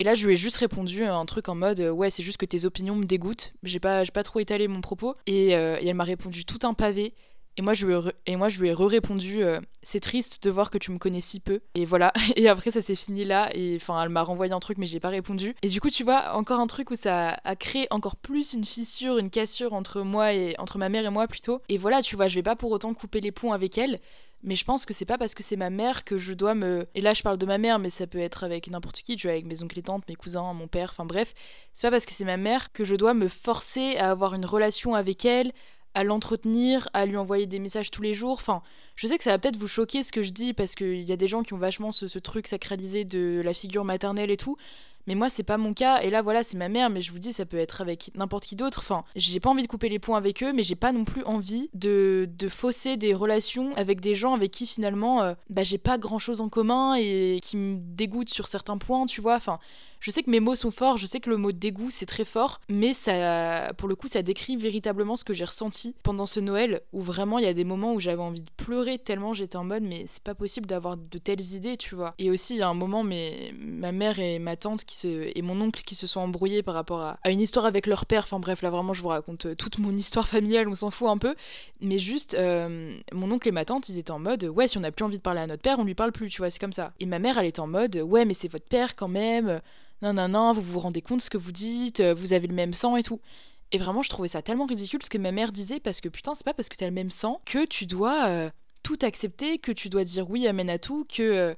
Et 0.00 0.04
là, 0.04 0.14
je 0.14 0.26
lui 0.26 0.32
ai 0.32 0.36
juste 0.36 0.56
répondu 0.56 1.04
un 1.04 1.26
truc 1.26 1.50
en 1.50 1.54
mode 1.54 1.80
euh, 1.80 1.90
ouais, 1.90 2.08
c'est 2.10 2.22
juste 2.22 2.38
que 2.38 2.46
tes 2.46 2.64
opinions 2.64 2.96
me 2.96 3.04
dégoûtent. 3.04 3.52
J'ai 3.62 3.80
pas, 3.80 4.02
pas 4.06 4.22
trop 4.22 4.40
étalé 4.40 4.66
mon 4.66 4.80
propos. 4.80 5.14
Et, 5.26 5.54
euh, 5.54 5.76
et 5.78 5.88
elle 5.88 5.94
m'a 5.94 6.04
répondu 6.04 6.46
tout 6.46 6.66
un 6.66 6.72
pavé. 6.72 7.12
Et 7.58 7.62
moi, 7.62 7.74
je 7.74 7.86
lui 7.86 7.92
ai, 7.92 8.00
et 8.24 8.36
moi, 8.36 8.48
je 8.48 8.58
lui 8.58 8.68
ai 8.68 8.72
répondu 8.72 9.42
euh, 9.42 9.60
C'est 9.82 10.00
triste 10.00 10.42
de 10.42 10.48
voir 10.50 10.70
que 10.70 10.78
tu 10.78 10.90
me 10.90 10.96
connais 10.96 11.20
si 11.20 11.38
peu. 11.38 11.60
Et 11.74 11.84
voilà. 11.84 12.14
Et 12.36 12.48
après, 12.48 12.70
ça 12.70 12.80
s'est 12.80 12.94
fini 12.94 13.26
là. 13.26 13.50
Et 13.54 13.76
enfin, 13.76 14.02
elle 14.02 14.08
m'a 14.08 14.22
renvoyé 14.22 14.54
un 14.54 14.60
truc, 14.60 14.78
mais 14.78 14.86
j'ai 14.86 15.00
pas 15.00 15.10
répondu. 15.10 15.54
Et 15.60 15.68
du 15.68 15.82
coup, 15.82 15.90
tu 15.90 16.02
vois, 16.02 16.34
encore 16.34 16.60
un 16.60 16.66
truc 16.66 16.90
où 16.90 16.96
ça 16.96 17.38
a 17.44 17.56
créé 17.56 17.86
encore 17.90 18.16
plus 18.16 18.54
une 18.54 18.64
fissure, 18.64 19.18
une 19.18 19.28
cassure 19.28 19.74
entre 19.74 20.00
moi 20.00 20.32
et 20.32 20.54
entre 20.58 20.78
ma 20.78 20.88
mère 20.88 21.04
et 21.04 21.10
moi 21.10 21.28
plutôt. 21.28 21.60
Et 21.68 21.76
voilà, 21.76 22.00
tu 22.00 22.16
vois, 22.16 22.28
je 22.28 22.36
vais 22.36 22.42
pas 22.42 22.56
pour 22.56 22.70
autant 22.70 22.94
couper 22.94 23.20
les 23.20 23.32
ponts 23.32 23.52
avec 23.52 23.76
elle. 23.76 23.98
Mais 24.42 24.54
je 24.54 24.64
pense 24.64 24.86
que 24.86 24.94
c'est 24.94 25.04
pas 25.04 25.18
parce 25.18 25.34
que 25.34 25.42
c'est 25.42 25.56
ma 25.56 25.68
mère 25.68 26.04
que 26.04 26.18
je 26.18 26.32
dois 26.32 26.54
me. 26.54 26.86
Et 26.94 27.02
là, 27.02 27.12
je 27.12 27.22
parle 27.22 27.36
de 27.36 27.44
ma 27.44 27.58
mère, 27.58 27.78
mais 27.78 27.90
ça 27.90 28.06
peut 28.06 28.18
être 28.18 28.42
avec 28.42 28.68
n'importe 28.68 29.02
qui, 29.02 29.16
tu 29.16 29.26
vois, 29.26 29.32
avec 29.32 29.44
mes 29.44 29.62
oncles 29.62 29.78
et 29.78 29.82
tantes, 29.82 30.04
mes 30.08 30.14
cousins, 30.14 30.52
mon 30.54 30.66
père, 30.66 30.90
enfin 30.92 31.04
bref. 31.04 31.34
C'est 31.72 31.86
pas 31.86 31.90
parce 31.90 32.06
que 32.06 32.12
c'est 32.12 32.24
ma 32.24 32.38
mère 32.38 32.72
que 32.72 32.84
je 32.84 32.94
dois 32.94 33.12
me 33.12 33.28
forcer 33.28 33.96
à 33.96 34.10
avoir 34.10 34.34
une 34.34 34.46
relation 34.46 34.94
avec 34.94 35.26
elle, 35.26 35.52
à 35.94 36.04
l'entretenir, 36.04 36.88
à 36.94 37.04
lui 37.04 37.16
envoyer 37.16 37.46
des 37.46 37.58
messages 37.58 37.90
tous 37.90 38.00
les 38.00 38.14
jours. 38.14 38.38
Enfin, 38.40 38.62
je 38.96 39.06
sais 39.06 39.18
que 39.18 39.24
ça 39.24 39.30
va 39.30 39.38
peut-être 39.38 39.58
vous 39.58 39.66
choquer 39.66 40.02
ce 40.02 40.12
que 40.12 40.22
je 40.22 40.30
dis 40.30 40.54
parce 40.54 40.74
qu'il 40.74 41.02
y 41.02 41.12
a 41.12 41.16
des 41.16 41.28
gens 41.28 41.42
qui 41.42 41.52
ont 41.52 41.58
vachement 41.58 41.92
ce, 41.92 42.08
ce, 42.08 42.18
truc 42.18 42.46
sacralisé 42.46 43.04
de 43.04 43.42
la 43.44 43.52
figure 43.52 43.84
maternelle 43.84 44.30
et 44.30 44.36
tout. 44.36 44.56
Mais 45.06 45.14
moi, 45.14 45.28
c'est 45.28 45.42
pas 45.42 45.56
mon 45.56 45.74
cas. 45.74 46.00
Et 46.02 46.10
là, 46.10 46.22
voilà, 46.22 46.42
c'est 46.42 46.56
ma 46.56 46.68
mère, 46.68 46.90
mais 46.90 47.02
je 47.02 47.12
vous 47.12 47.18
dis, 47.18 47.32
ça 47.32 47.46
peut 47.46 47.56
être 47.56 47.80
avec 47.80 48.10
n'importe 48.14 48.44
qui 48.44 48.56
d'autre. 48.56 48.80
Enfin, 48.80 49.04
j'ai 49.16 49.40
pas 49.40 49.50
envie 49.50 49.62
de 49.62 49.68
couper 49.68 49.88
les 49.88 49.98
ponts 49.98 50.14
avec 50.14 50.42
eux, 50.42 50.52
mais 50.52 50.62
j'ai 50.62 50.76
pas 50.76 50.92
non 50.92 51.04
plus 51.04 51.24
envie 51.24 51.70
de, 51.74 52.28
de 52.38 52.48
fausser 52.48 52.96
des 52.96 53.14
relations 53.14 53.74
avec 53.76 54.00
des 54.00 54.14
gens 54.14 54.34
avec 54.34 54.50
qui 54.50 54.66
finalement, 54.66 55.22
euh, 55.22 55.34
bah, 55.48 55.64
j'ai 55.64 55.78
pas 55.78 55.98
grand 55.98 56.18
chose 56.18 56.40
en 56.40 56.48
commun 56.48 56.94
et 56.96 57.40
qui 57.42 57.56
me 57.56 57.78
dégoûtent 57.78 58.30
sur 58.30 58.46
certains 58.46 58.78
points, 58.78 59.06
tu 59.06 59.20
vois. 59.20 59.36
Enfin, 59.36 59.58
je 60.00 60.10
sais 60.10 60.22
que 60.22 60.30
mes 60.30 60.40
mots 60.40 60.54
sont 60.54 60.70
forts, 60.70 60.96
je 60.96 61.06
sais 61.06 61.20
que 61.20 61.30
le 61.30 61.36
mot 61.36 61.52
dégoût 61.52 61.90
c'est 61.90 62.06
très 62.06 62.24
fort, 62.24 62.60
mais 62.68 62.94
ça, 62.94 63.72
pour 63.76 63.88
le 63.88 63.94
coup, 63.94 64.08
ça 64.08 64.22
décrit 64.22 64.56
véritablement 64.56 65.16
ce 65.16 65.24
que 65.24 65.34
j'ai 65.34 65.44
ressenti 65.44 65.94
pendant 66.02 66.26
ce 66.26 66.40
Noël, 66.40 66.80
où 66.92 67.00
vraiment 67.00 67.38
il 67.38 67.44
y 67.44 67.48
a 67.48 67.54
des 67.54 67.64
moments 67.64 67.94
où 67.94 68.00
j'avais 68.00 68.22
envie 68.22 68.40
de 68.40 68.50
pleurer 68.56 68.98
tellement 68.98 69.34
j'étais 69.34 69.56
en 69.56 69.64
mode, 69.64 69.82
mais 69.82 70.04
c'est 70.06 70.22
pas 70.22 70.34
possible 70.34 70.66
d'avoir 70.66 70.96
de 70.96 71.18
telles 71.18 71.54
idées, 71.54 71.76
tu 71.76 71.94
vois. 71.94 72.14
Et 72.18 72.30
aussi, 72.30 72.54
il 72.54 72.58
y 72.58 72.62
a 72.62 72.68
un 72.68 72.74
moment, 72.74 73.02
mais 73.02 73.52
ma 73.58 73.92
mère 73.92 74.18
et 74.18 74.38
ma 74.38 74.56
tante 74.56 74.84
qui 74.84 74.96
se, 74.96 75.30
et 75.36 75.42
mon 75.42 75.60
oncle 75.60 75.82
qui 75.82 75.94
se 75.94 76.06
sont 76.06 76.20
embrouillés 76.20 76.62
par 76.62 76.74
rapport 76.74 77.00
à, 77.00 77.30
une 77.30 77.40
histoire 77.40 77.66
avec 77.66 77.86
leur 77.86 78.06
père. 78.06 78.24
Enfin 78.24 78.40
bref, 78.40 78.62
là 78.62 78.70
vraiment, 78.70 78.92
je 78.92 79.02
vous 79.02 79.08
raconte 79.08 79.46
euh, 79.46 79.54
toute 79.54 79.78
mon 79.78 79.92
histoire 79.92 80.28
familiale, 80.28 80.68
on 80.68 80.74
s'en 80.74 80.90
fout 80.90 81.08
un 81.08 81.18
peu, 81.18 81.34
mais 81.80 81.98
juste, 81.98 82.34
euh, 82.34 82.98
mon 83.12 83.30
oncle 83.30 83.48
et 83.48 83.52
ma 83.52 83.64
tante, 83.64 83.88
ils 83.88 83.98
étaient 83.98 84.10
en 84.10 84.18
mode, 84.18 84.44
ouais, 84.44 84.68
si 84.68 84.78
on 84.78 84.80
n'a 84.80 84.92
plus 84.92 85.04
envie 85.04 85.18
de 85.18 85.22
parler 85.22 85.40
à 85.40 85.46
notre 85.46 85.62
père, 85.62 85.78
on 85.78 85.84
lui 85.84 85.94
parle 85.94 86.12
plus, 86.12 86.28
tu 86.28 86.38
vois, 86.38 86.50
c'est 86.50 86.58
comme 86.58 86.72
ça. 86.72 86.92
Et 87.00 87.06
ma 87.06 87.18
mère, 87.18 87.38
elle 87.38 87.46
était 87.46 87.60
en 87.60 87.66
mode, 87.66 87.96
ouais, 87.96 88.24
mais 88.24 88.34
c'est 88.34 88.48
votre 88.48 88.66
père 88.66 88.96
quand 88.96 89.08
même 89.08 89.60
non, 90.02 90.14
non, 90.14 90.28
non, 90.28 90.52
vous 90.52 90.62
vous 90.62 90.78
rendez 90.78 91.02
compte 91.02 91.18
de 91.18 91.22
ce 91.22 91.30
que 91.30 91.38
vous 91.38 91.52
dites, 91.52 92.00
euh, 92.00 92.14
vous 92.14 92.32
avez 92.32 92.46
le 92.46 92.54
même 92.54 92.72
sang 92.72 92.96
et 92.96 93.02
tout. 93.02 93.20
Et 93.72 93.78
vraiment, 93.78 94.02
je 94.02 94.08
trouvais 94.08 94.28
ça 94.28 94.42
tellement 94.42 94.66
ridicule 94.66 95.02
ce 95.02 95.10
que 95.10 95.18
ma 95.18 95.30
mère 95.30 95.52
disait, 95.52 95.78
parce 95.78 96.00
que 96.00 96.08
putain, 96.08 96.34
c'est 96.34 96.44
pas 96.44 96.54
parce 96.54 96.68
que 96.68 96.76
t'as 96.76 96.86
le 96.86 96.92
même 96.92 97.10
sang 97.10 97.40
que 97.44 97.66
tu 97.66 97.86
dois 97.86 98.26
euh, 98.28 98.50
tout 98.82 98.98
accepter, 99.02 99.58
que 99.58 99.72
tu 99.72 99.88
dois 99.88 100.04
dire 100.04 100.28
oui, 100.30 100.46
amène 100.46 100.70
à 100.70 100.78
tout, 100.78 101.04
que. 101.04 101.22
Euh, 101.22 101.54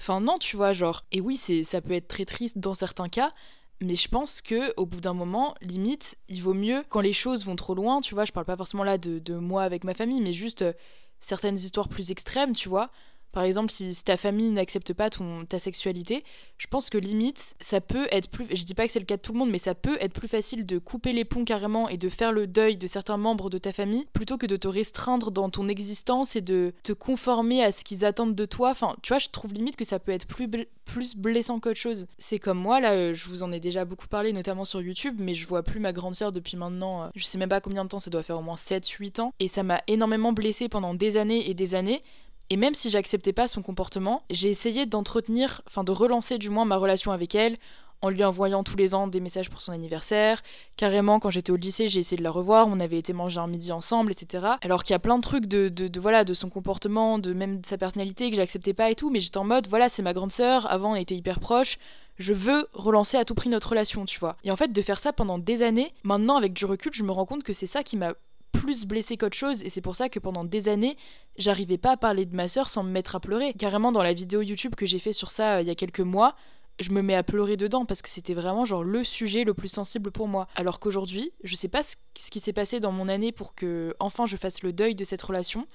enfin, 0.00 0.20
non, 0.20 0.36
tu 0.38 0.56
vois, 0.56 0.72
genre. 0.74 1.04
Et 1.10 1.20
oui, 1.20 1.36
c'est, 1.36 1.64
ça 1.64 1.80
peut 1.80 1.94
être 1.94 2.08
très 2.08 2.26
triste 2.26 2.58
dans 2.58 2.74
certains 2.74 3.08
cas, 3.08 3.32
mais 3.80 3.96
je 3.96 4.08
pense 4.08 4.42
que 4.42 4.72
au 4.76 4.86
bout 4.86 5.00
d'un 5.00 5.14
moment, 5.14 5.54
limite, 5.62 6.16
il 6.28 6.42
vaut 6.42 6.54
mieux 6.54 6.84
quand 6.88 7.00
les 7.00 7.14
choses 7.14 7.46
vont 7.46 7.56
trop 7.56 7.74
loin, 7.74 8.00
tu 8.00 8.14
vois. 8.14 8.26
Je 8.26 8.32
parle 8.32 8.46
pas 8.46 8.56
forcément 8.56 8.84
là 8.84 8.98
de, 8.98 9.18
de 9.18 9.34
moi 9.34 9.62
avec 9.64 9.84
ma 9.84 9.94
famille, 9.94 10.20
mais 10.20 10.34
juste 10.34 10.64
certaines 11.20 11.56
histoires 11.56 11.88
plus 11.88 12.10
extrêmes, 12.10 12.54
tu 12.54 12.68
vois. 12.68 12.90
Par 13.32 13.42
exemple, 13.44 13.70
si, 13.70 13.94
ta 14.02 14.16
famille 14.16 14.50
n'accepte 14.50 14.92
pas 14.94 15.10
ton, 15.10 15.44
ta 15.44 15.58
sexualité, 15.58 16.24
je 16.56 16.66
pense 16.68 16.88
que 16.88 16.98
limite, 16.98 17.54
ça 17.60 17.80
peut 17.80 18.06
être 18.10 18.30
plus. 18.30 18.46
Je 18.50 18.64
dis 18.64 18.74
pas 18.74 18.86
que 18.86 18.92
c'est 18.92 18.98
le 18.98 19.04
cas 19.04 19.16
de 19.16 19.22
tout 19.22 19.32
le 19.32 19.38
monde, 19.38 19.50
mais 19.50 19.58
ça 19.58 19.74
peut 19.74 19.98
être 20.00 20.14
plus 20.14 20.28
facile 20.28 20.64
de 20.64 20.78
couper 20.78 21.12
les 21.12 21.24
ponts 21.24 21.44
carrément 21.44 21.88
et 21.88 21.98
de 21.98 22.08
faire 22.08 22.32
le 22.32 22.46
deuil 22.46 22.76
de 22.76 22.86
certains 22.86 23.18
membres 23.18 23.50
de 23.50 23.58
ta 23.58 23.72
famille 23.72 24.06
plutôt 24.12 24.38
que 24.38 24.46
de 24.46 24.56
te 24.56 24.68
restreindre 24.68 25.30
dans 25.30 25.50
ton 25.50 25.68
existence 25.68 26.34
et 26.36 26.40
de 26.40 26.72
te 26.82 26.92
conformer 26.92 27.62
à 27.62 27.72
ce 27.72 27.84
qu'ils 27.84 28.04
attendent 28.04 28.34
de 28.34 28.46
toi. 28.46 28.70
Enfin, 28.70 28.96
tu 29.02 29.12
vois, 29.12 29.18
je 29.18 29.28
trouve 29.28 29.52
limite 29.52 29.76
que 29.76 29.84
ça 29.84 29.98
peut 29.98 30.12
être 30.12 30.26
plus, 30.26 30.48
plus 30.84 31.14
blessant 31.14 31.60
qu'autre 31.60 31.78
chose. 31.78 32.06
C'est 32.18 32.38
comme 32.38 32.58
moi, 32.58 32.80
là, 32.80 32.92
euh, 32.92 33.14
je 33.14 33.28
vous 33.28 33.42
en 33.42 33.52
ai 33.52 33.60
déjà 33.60 33.84
beaucoup 33.84 34.08
parlé, 34.08 34.32
notamment 34.32 34.64
sur 34.64 34.80
YouTube, 34.80 35.16
mais 35.18 35.34
je 35.34 35.46
vois 35.46 35.62
plus 35.62 35.80
ma 35.80 35.92
grande 35.92 36.14
sœur 36.14 36.32
depuis 36.32 36.56
maintenant, 36.56 37.02
euh, 37.02 37.08
je 37.14 37.24
sais 37.24 37.38
même 37.38 37.48
pas 37.48 37.60
combien 37.60 37.84
de 37.84 37.90
temps, 37.90 37.98
ça 37.98 38.10
doit 38.10 38.22
faire 38.22 38.38
au 38.38 38.42
moins 38.42 38.56
7-8 38.56 39.20
ans, 39.20 39.34
et 39.40 39.48
ça 39.48 39.62
m'a 39.62 39.82
énormément 39.86 40.32
blessée 40.32 40.68
pendant 40.68 40.94
des 40.94 41.16
années 41.16 41.50
et 41.50 41.54
des 41.54 41.74
années. 41.74 42.02
Et 42.50 42.56
même 42.56 42.74
si 42.74 42.90
j'acceptais 42.90 43.32
pas 43.32 43.48
son 43.48 43.62
comportement, 43.62 44.22
j'ai 44.30 44.50
essayé 44.50 44.86
d'entretenir, 44.86 45.62
enfin 45.66 45.84
de 45.84 45.92
relancer 45.92 46.38
du 46.38 46.50
moins 46.50 46.64
ma 46.64 46.76
relation 46.76 47.12
avec 47.12 47.34
elle 47.34 47.56
en 48.02 48.10
lui 48.10 48.24
envoyant 48.24 48.62
tous 48.62 48.76
les 48.76 48.94
ans 48.94 49.08
des 49.08 49.20
messages 49.20 49.50
pour 49.50 49.62
son 49.62 49.72
anniversaire. 49.72 50.42
Carrément, 50.76 51.18
quand 51.18 51.30
j'étais 51.30 51.50
au 51.50 51.56
lycée, 51.56 51.88
j'ai 51.88 52.00
essayé 52.00 52.16
de 52.16 52.22
la 52.22 52.30
revoir, 52.30 52.66
on 52.68 52.78
avait 52.78 52.98
été 52.98 53.12
manger 53.12 53.40
un 53.40 53.46
midi 53.46 53.72
ensemble, 53.72 54.12
etc. 54.12 54.44
Alors 54.60 54.82
qu'il 54.82 54.92
y 54.92 54.96
a 54.96 54.98
plein 54.98 55.16
de 55.16 55.22
trucs 55.22 55.46
de, 55.46 55.68
de, 55.68 56.00
voilà, 56.00 56.24
de 56.24 56.34
son 56.34 56.48
comportement, 56.48 57.18
de 57.18 57.32
même 57.32 57.60
de 57.60 57.66
sa 57.66 57.78
personnalité 57.78 58.30
que 58.30 58.36
j'acceptais 58.36 58.74
pas 58.74 58.90
et 58.90 58.94
tout, 58.94 59.10
mais 59.10 59.20
j'étais 59.20 59.38
en 59.38 59.44
mode, 59.44 59.66
voilà, 59.68 59.88
c'est 59.88 60.02
ma 60.02 60.12
grande 60.12 60.32
sœur, 60.32 60.70
avant 60.70 60.92
on 60.92 60.96
était 60.96 61.16
hyper 61.16 61.40
proches, 61.40 61.78
je 62.18 62.32
veux 62.32 62.68
relancer 62.72 63.16
à 63.16 63.24
tout 63.24 63.34
prix 63.34 63.48
notre 63.48 63.70
relation, 63.70 64.04
tu 64.04 64.18
vois. 64.18 64.36
Et 64.44 64.50
en 64.50 64.56
fait, 64.56 64.72
de 64.72 64.82
faire 64.82 64.98
ça 64.98 65.12
pendant 65.12 65.38
des 65.38 65.62
années, 65.62 65.92
maintenant 66.02 66.36
avec 66.36 66.52
du 66.52 66.64
recul, 66.64 66.92
je 66.94 67.02
me 67.02 67.12
rends 67.12 67.26
compte 67.26 67.42
que 67.42 67.52
c'est 67.52 67.66
ça 67.66 67.82
qui 67.82 67.96
m'a 67.96 68.14
plus 68.52 68.86
blessée 68.86 69.16
qu'autre 69.16 69.36
chose 69.36 69.62
et 69.62 69.70
c'est 69.70 69.80
pour 69.80 69.96
ça 69.96 70.08
que 70.08 70.18
pendant 70.18 70.44
des 70.44 70.68
années 70.68 70.96
j'arrivais 71.38 71.78
pas 71.78 71.92
à 71.92 71.96
parler 71.96 72.26
de 72.26 72.34
ma 72.34 72.48
sœur 72.48 72.70
sans 72.70 72.82
me 72.82 72.90
mettre 72.90 73.14
à 73.16 73.20
pleurer. 73.20 73.52
Carrément 73.54 73.92
dans 73.92 74.02
la 74.02 74.12
vidéo 74.12 74.42
YouTube 74.42 74.74
que 74.74 74.86
j'ai 74.86 74.98
fait 74.98 75.12
sur 75.12 75.30
ça 75.30 75.56
euh, 75.56 75.62
il 75.62 75.68
y 75.68 75.70
a 75.70 75.74
quelques 75.74 76.00
mois, 76.00 76.34
je 76.80 76.90
me 76.90 77.02
mets 77.02 77.14
à 77.14 77.22
pleurer 77.22 77.56
dedans 77.56 77.84
parce 77.84 78.02
que 78.02 78.08
c'était 78.08 78.34
vraiment 78.34 78.64
genre 78.64 78.84
le 78.84 79.04
sujet 79.04 79.44
le 79.44 79.54
plus 79.54 79.68
sensible 79.68 80.10
pour 80.10 80.28
moi. 80.28 80.46
Alors 80.54 80.80
qu'aujourd'hui, 80.80 81.32
je 81.42 81.54
sais 81.54 81.68
pas 81.68 81.82
ce 81.82 81.96
qui 82.30 82.40
s'est 82.40 82.52
passé 82.52 82.80
dans 82.80 82.92
mon 82.92 83.08
année 83.08 83.32
pour 83.32 83.54
que 83.54 83.94
enfin 83.98 84.26
je 84.26 84.36
fasse 84.36 84.62
le 84.62 84.72
deuil 84.72 84.94
de 84.94 85.04
cette 85.04 85.22
relation, 85.22 85.66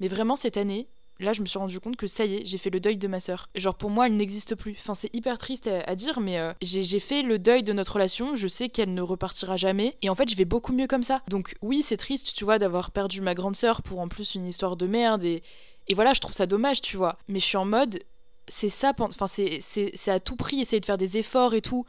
mais 0.00 0.08
vraiment 0.08 0.36
cette 0.36 0.56
année, 0.56 0.88
là, 1.20 1.32
je 1.32 1.40
me 1.40 1.46
suis 1.46 1.58
rendu 1.58 1.78
compte 1.80 1.96
que 1.96 2.06
ça 2.06 2.24
y 2.24 2.36
est, 2.36 2.46
j'ai 2.46 2.58
fait 2.58 2.70
le 2.70 2.80
deuil 2.80 2.96
de 2.96 3.08
ma 3.08 3.20
sœur. 3.20 3.48
Genre, 3.54 3.74
pour 3.74 3.90
moi, 3.90 4.06
elle 4.06 4.16
n'existe 4.16 4.54
plus. 4.54 4.76
Enfin, 4.78 4.94
c'est 4.94 5.14
hyper 5.14 5.38
triste 5.38 5.68
à, 5.68 5.94
dire, 5.94 6.20
mais 6.20 6.38
euh, 6.38 6.52
j'ai 6.62 7.00
fait 7.00 7.22
le 7.22 7.38
deuil 7.38 7.62
de 7.62 7.72
notre 7.72 7.94
relation. 7.94 8.36
Je 8.36 8.48
sais 8.48 8.68
qu'elle 8.68 8.94
ne 8.94 9.02
repartira 9.02 9.56
jamais. 9.56 9.96
Et 10.02 10.08
en 10.08 10.14
fait, 10.14 10.28
je 10.28 10.36
vais 10.36 10.44
beaucoup 10.44 10.72
mieux 10.72 10.86
comme 10.86 11.02
ça. 11.02 11.22
Donc, 11.28 11.54
oui, 11.62 11.82
c'est 11.82 11.96
triste, 11.96 12.34
tu 12.34 12.44
vois, 12.44 12.58
d'avoir 12.58 12.90
perdu 12.90 13.20
ma 13.20 13.34
grande 13.34 13.56
sœur 13.56 13.82
pour 13.82 14.00
en 14.00 14.08
plus 14.08 14.34
une 14.34 14.46
histoire 14.46 14.76
de 14.76 14.86
merde. 14.86 15.24
Et, 15.24 15.42
et 15.88 15.94
voilà, 15.94 16.14
je 16.14 16.20
trouve 16.20 16.34
ça 16.34 16.46
dommage, 16.46 16.80
tu 16.80 16.96
vois. 16.96 17.18
Mais 17.28 17.40
je 17.40 17.44
suis 17.44 17.56
en 17.56 17.66
mode, 17.66 18.00
c'est 18.48 18.70
ça, 18.70 18.92
enfin, 18.98 19.26
c'est 19.26 20.08
à 20.08 20.20
tout 20.20 20.36
prix 20.36 20.60
essayer 20.60 20.80
de 20.80 20.86
faire 20.86 20.98
des 20.98 21.18
efforts 21.18 21.54
et 21.54 21.60
tout 21.60 21.84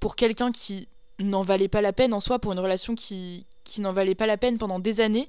pour 0.00 0.16
quelqu'un 0.16 0.52
qui 0.52 0.88
n'en 1.18 1.42
valait 1.42 1.68
pas 1.68 1.80
la 1.80 1.92
peine 1.92 2.12
en 2.12 2.20
soi, 2.20 2.38
pour 2.38 2.52
une 2.52 2.58
relation 2.58 2.94
qui, 2.94 3.46
qui 3.64 3.80
n'en 3.80 3.92
valait 3.92 4.14
pas 4.14 4.26
la 4.26 4.36
peine 4.36 4.58
pendant 4.58 4.78
des 4.78 5.00
années 5.00 5.28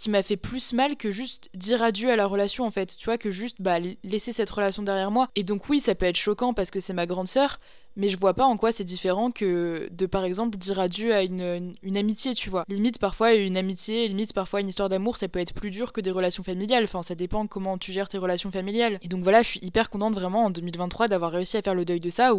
qui 0.00 0.10
m'a 0.10 0.22
fait 0.22 0.36
plus 0.36 0.72
mal 0.72 0.96
que 0.96 1.12
juste 1.12 1.50
dire 1.54 1.82
adieu 1.82 2.10
à 2.10 2.16
la 2.16 2.26
relation 2.26 2.64
en 2.64 2.70
fait, 2.70 2.96
tu 2.96 3.04
vois, 3.04 3.18
que 3.18 3.30
juste 3.30 3.56
bah, 3.60 3.78
laisser 4.02 4.32
cette 4.32 4.50
relation 4.50 4.82
derrière 4.82 5.10
moi. 5.10 5.28
Et 5.36 5.44
donc 5.44 5.68
oui, 5.68 5.80
ça 5.80 5.94
peut 5.94 6.06
être 6.06 6.16
choquant 6.16 6.54
parce 6.54 6.70
que 6.70 6.80
c'est 6.80 6.94
ma 6.94 7.06
grande 7.06 7.28
sœur, 7.28 7.60
mais 7.96 8.08
je 8.08 8.16
vois 8.16 8.34
pas 8.34 8.44
en 8.44 8.56
quoi 8.56 8.72
c'est 8.72 8.84
différent 8.84 9.30
que 9.30 9.88
de 9.92 10.06
par 10.06 10.24
exemple 10.24 10.56
dire 10.56 10.80
adieu 10.80 11.14
à 11.14 11.22
une, 11.22 11.76
une, 11.82 11.96
amitié, 11.96 12.34
tu 12.34 12.48
vois. 12.48 12.64
Limite 12.68 12.98
parfois 12.98 13.34
une 13.34 13.56
amitié, 13.56 14.08
limite 14.08 14.32
parfois 14.32 14.60
une 14.60 14.68
histoire 14.68 14.88
d'amour, 14.88 15.16
ça 15.16 15.28
peut 15.28 15.38
être 15.38 15.52
plus 15.52 15.70
dur 15.70 15.92
que 15.92 16.00
des 16.00 16.10
relations 16.10 16.42
familiales, 16.42 16.84
enfin 16.84 17.02
ça 17.02 17.14
dépend 17.14 17.46
comment 17.46 17.76
tu 17.76 17.92
gères 17.92 18.08
tes 18.08 18.18
relations 18.18 18.50
familiales. 18.50 18.98
Et 19.02 19.08
donc 19.08 19.22
voilà, 19.22 19.42
je 19.42 19.48
suis 19.48 19.60
hyper 19.62 19.90
contente 19.90 20.14
vraiment 20.14 20.46
en 20.46 20.50
2023 20.50 21.08
d'avoir 21.08 21.32
réussi 21.32 21.56
à 21.56 21.62
faire 21.62 21.74
le 21.74 21.84
deuil 21.84 22.00
de 22.00 22.10
ça, 22.10 22.34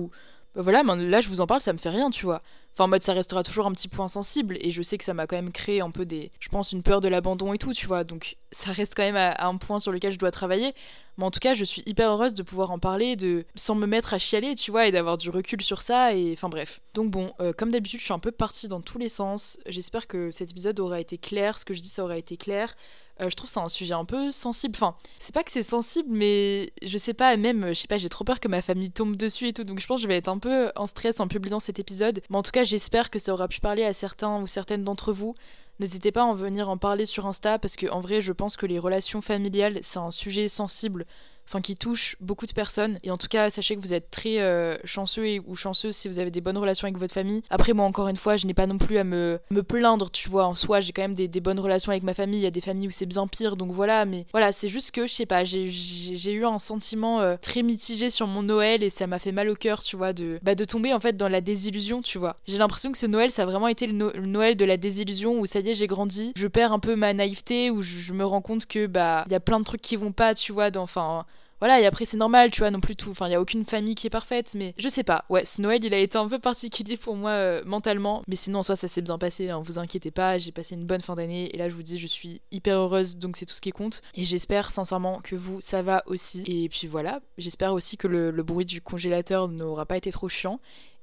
bah 0.55 0.61
voilà, 0.61 0.83
là 0.83 1.21
je 1.21 1.29
vous 1.29 1.41
en 1.41 1.47
parle, 1.47 1.61
ça 1.61 1.73
me 1.73 1.77
fait 1.77 1.89
rien, 1.89 2.09
tu 2.09 2.25
vois. 2.25 2.41
Enfin, 2.73 2.85
en 2.85 2.87
mode, 2.87 3.03
ça 3.03 3.11
restera 3.13 3.43
toujours 3.43 3.65
un 3.65 3.73
petit 3.73 3.89
point 3.89 4.07
sensible. 4.07 4.57
Et 4.61 4.71
je 4.71 4.81
sais 4.81 4.97
que 4.97 5.03
ça 5.03 5.13
m'a 5.13 5.27
quand 5.27 5.35
même 5.35 5.51
créé 5.51 5.81
un 5.81 5.91
peu 5.91 6.05
des. 6.05 6.31
Je 6.39 6.47
pense 6.47 6.71
une 6.71 6.83
peur 6.83 7.01
de 7.01 7.09
l'abandon 7.09 7.53
et 7.53 7.57
tout, 7.57 7.73
tu 7.73 7.85
vois. 7.85 8.05
Donc, 8.05 8.37
ça 8.51 8.71
reste 8.71 8.93
quand 8.95 9.03
même 9.03 9.35
un 9.37 9.57
point 9.57 9.79
sur 9.79 9.91
lequel 9.91 10.13
je 10.13 10.17
dois 10.17 10.31
travailler. 10.31 10.73
Mais 11.17 11.25
en 11.25 11.31
tout 11.31 11.41
cas, 11.41 11.53
je 11.53 11.65
suis 11.65 11.83
hyper 11.85 12.11
heureuse 12.11 12.33
de 12.33 12.43
pouvoir 12.43 12.71
en 12.71 12.79
parler, 12.79 13.17
de 13.17 13.45
sans 13.55 13.75
me 13.75 13.85
mettre 13.85 14.13
à 14.13 14.19
chialer, 14.19 14.55
tu 14.55 14.71
vois, 14.71 14.87
et 14.87 14.91
d'avoir 14.93 15.17
du 15.17 15.29
recul 15.29 15.61
sur 15.61 15.81
ça. 15.81 16.15
Et 16.15 16.31
enfin, 16.31 16.47
bref. 16.47 16.79
Donc, 16.93 17.11
bon, 17.11 17.33
euh, 17.41 17.51
comme 17.51 17.71
d'habitude, 17.71 17.99
je 17.99 18.05
suis 18.05 18.13
un 18.13 18.19
peu 18.19 18.31
partie 18.31 18.69
dans 18.69 18.79
tous 18.79 18.97
les 18.97 19.09
sens. 19.09 19.57
J'espère 19.67 20.07
que 20.07 20.31
cet 20.31 20.51
épisode 20.51 20.79
aura 20.79 21.01
été 21.01 21.17
clair. 21.17 21.57
Ce 21.57 21.65
que 21.65 21.73
je 21.73 21.81
dis, 21.81 21.89
ça 21.89 22.05
aura 22.05 22.17
été 22.17 22.37
clair. 22.37 22.73
Euh, 23.21 23.29
je 23.29 23.35
trouve 23.35 23.49
c'est 23.49 23.59
un 23.59 23.69
sujet 23.69 23.93
un 23.93 24.05
peu 24.05 24.31
sensible. 24.31 24.75
Enfin, 24.75 24.95
c'est 25.19 25.33
pas 25.33 25.43
que 25.43 25.51
c'est 25.51 25.63
sensible, 25.63 26.09
mais 26.11 26.73
je 26.81 26.97
sais 26.97 27.13
pas, 27.13 27.35
même, 27.37 27.67
je 27.69 27.73
sais 27.73 27.87
pas, 27.87 27.97
j'ai 27.97 28.09
trop 28.09 28.23
peur 28.23 28.39
que 28.39 28.47
ma 28.47 28.61
famille 28.61 28.91
tombe 28.91 29.15
dessus 29.15 29.47
et 29.47 29.53
tout. 29.53 29.63
Donc 29.63 29.79
je 29.79 29.87
pense 29.87 29.99
que 29.99 30.03
je 30.03 30.07
vais 30.07 30.17
être 30.17 30.27
un 30.27 30.39
peu 30.39 30.71
en 30.75 30.87
stress 30.87 31.19
en 31.19 31.27
publiant 31.27 31.59
cet 31.59 31.79
épisode. 31.79 32.21
Mais 32.29 32.37
en 32.37 32.43
tout 32.43 32.51
cas, 32.51 32.63
j'espère 32.63 33.09
que 33.09 33.19
ça 33.19 33.33
aura 33.33 33.47
pu 33.47 33.59
parler 33.59 33.83
à 33.83 33.93
certains 33.93 34.41
ou 34.41 34.47
certaines 34.47 34.83
d'entre 34.83 35.13
vous. 35.13 35.35
N'hésitez 35.79 36.11
pas 36.11 36.21
à 36.21 36.25
en 36.25 36.35
venir 36.35 36.69
en 36.69 36.77
parler 36.77 37.05
sur 37.05 37.25
Insta 37.25 37.57
parce 37.57 37.75
que 37.75 37.87
en 37.87 38.01
vrai, 38.01 38.21
je 38.21 38.33
pense 38.33 38.57
que 38.57 38.65
les 38.65 38.79
relations 38.79 39.21
familiales, 39.21 39.79
c'est 39.81 39.99
un 39.99 40.11
sujet 40.11 40.47
sensible 40.47 41.05
enfin 41.47 41.61
qui 41.61 41.75
touche 41.75 42.15
beaucoup 42.19 42.45
de 42.45 42.53
personnes. 42.53 42.99
Et 43.03 43.11
en 43.11 43.17
tout 43.17 43.27
cas, 43.27 43.49
sachez 43.49 43.75
que 43.75 43.81
vous 43.81 43.93
êtes 43.93 44.09
très 44.09 44.39
euh, 44.39 44.75
chanceux 44.83 45.27
et, 45.27 45.39
ou 45.45 45.55
chanceuse 45.55 45.95
si 45.95 46.07
vous 46.07 46.19
avez 46.19 46.31
des 46.31 46.41
bonnes 46.41 46.57
relations 46.57 46.85
avec 46.85 46.97
votre 46.97 47.13
famille. 47.13 47.41
Après, 47.49 47.73
moi, 47.73 47.85
encore 47.85 48.07
une 48.07 48.17
fois, 48.17 48.37
je 48.37 48.47
n'ai 48.47 48.53
pas 48.53 48.67
non 48.67 48.77
plus 48.77 48.97
à 48.97 49.03
me, 49.03 49.39
me 49.49 49.63
plaindre, 49.63 50.09
tu 50.11 50.29
vois. 50.29 50.45
En 50.45 50.55
soi, 50.55 50.79
j'ai 50.79 50.91
quand 50.91 51.01
même 51.01 51.13
des, 51.13 51.27
bonnes 51.41 51.59
relations 51.59 51.91
avec 51.91 52.03
ma 52.03 52.13
famille. 52.13 52.39
Il 52.39 52.43
y 52.43 52.47
a 52.47 52.51
des 52.51 52.61
familles 52.61 52.87
où 52.87 52.91
c'est 52.91 53.05
bien 53.05 53.27
pire, 53.27 53.57
donc 53.57 53.71
voilà. 53.71 54.05
Mais 54.05 54.25
voilà, 54.31 54.51
c'est 54.51 54.69
juste 54.69 54.91
que, 54.91 55.07
je 55.07 55.13
sais 55.13 55.25
pas, 55.25 55.43
j'ai 55.43 56.31
eu 56.31 56.45
un 56.45 56.59
sentiment 56.59 57.21
euh, 57.21 57.35
très 57.41 57.63
mitigé 57.63 58.09
sur 58.09 58.27
mon 58.27 58.43
Noël 58.43 58.83
et 58.83 58.89
ça 58.89 59.07
m'a 59.07 59.19
fait 59.19 59.31
mal 59.31 59.49
au 59.49 59.55
cœur, 59.55 59.81
tu 59.81 59.95
vois, 59.95 60.13
de, 60.13 60.39
bah, 60.43 60.55
de 60.55 60.65
tomber 60.65 60.93
en 60.93 60.99
fait 60.99 61.17
dans 61.17 61.29
la 61.29 61.41
désillusion, 61.41 62.01
tu 62.01 62.17
vois. 62.17 62.37
J'ai 62.47 62.57
l'impression 62.57 62.91
que 62.91 62.97
ce 62.97 63.05
Noël, 63.05 63.31
ça 63.31 63.43
a 63.43 63.45
vraiment 63.45 63.67
été 63.67 63.87
le, 63.87 64.11
Noël 64.21 64.55
de 64.55 64.65
la 64.65 64.77
désillusion 64.77 65.39
où 65.39 65.45
ça 65.45 65.59
y 65.59 65.69
est, 65.69 65.73
j'ai 65.73 65.87
grandi. 65.87 66.31
Je 66.35 66.47
perds 66.47 66.71
un 66.71 66.79
peu 66.79 66.95
ma 66.95 67.13
naïveté, 67.13 67.71
où 67.71 67.81
je, 67.81 68.13
me 68.13 68.25
rends 68.25 68.41
compte 68.41 68.65
que, 68.65 68.87
bah, 68.87 69.23
il 69.27 69.31
y 69.31 69.35
a 69.35 69.39
plein 69.39 69.59
de 69.59 69.65
trucs 69.65 69.81
qui 69.81 69.95
vont 69.95 70.11
pas, 70.11 70.33
tu 70.33 70.51
vois, 70.51 70.69
enfin 70.77 71.25
voilà, 71.61 71.79
et 71.79 71.85
après 71.85 72.05
c'est 72.05 72.17
normal, 72.17 72.51
tu 72.51 72.59
vois, 72.59 72.71
non 72.71 72.81
plus 72.81 72.95
tout. 72.95 73.11
Enfin, 73.11 73.27
il 73.27 73.31
y 73.31 73.35
a 73.35 73.41
aucune 73.41 73.65
famille 73.65 73.95
qui 73.95 74.07
est 74.07 74.09
parfaite, 74.09 74.53
mais 74.55 74.73
je 74.77 74.89
sais 74.89 75.03
pas. 75.03 75.25
Ouais, 75.29 75.45
ce 75.45 75.61
Noël, 75.61 75.85
il 75.85 75.93
a 75.93 75.99
été 75.99 76.17
un 76.17 76.27
peu 76.27 76.39
particulier 76.39 76.97
pour 76.97 77.15
moi 77.15 77.31
euh, 77.31 77.63
mentalement, 77.65 78.23
mais 78.27 78.35
sinon, 78.35 78.59
en 78.59 78.63
soi, 78.63 78.75
ça 78.75 78.87
s'est 78.87 79.01
bien 79.01 79.17
passé. 79.17 79.49
Hein, 79.49 79.61
vous 79.63 79.77
inquiétez 79.77 80.11
pas, 80.11 80.39
j'ai 80.39 80.51
passé 80.51 80.75
une 80.75 80.85
bonne 80.85 81.01
fin 81.01 81.15
d'année, 81.15 81.53
et 81.53 81.57
là, 81.57 81.69
je 81.69 81.75
vous 81.75 81.83
dis, 81.83 81.99
je 81.99 82.07
suis 82.07 82.41
hyper 82.51 82.77
heureuse, 82.77 83.17
donc 83.17 83.37
c'est 83.37 83.45
tout 83.45 83.53
ce 83.53 83.61
qui 83.61 83.69
compte. 83.71 84.01
Et 84.15 84.25
j'espère 84.25 84.71
sincèrement 84.71 85.21
que 85.21 85.35
vous, 85.35 85.61
ça 85.61 85.81
va 85.83 86.03
aussi. 86.07 86.43
Et 86.47 86.67
puis 86.67 86.87
voilà, 86.87 87.21
j'espère 87.37 87.73
aussi 87.73 87.95
que 87.95 88.07
le, 88.07 88.31
le 88.31 88.43
bruit 88.43 88.65
du 88.65 88.81
congélateur 88.81 89.47
n'aura 89.47 89.85
pas 89.85 89.97
été 89.97 90.11
trop 90.11 90.29
chiant. 90.29 90.59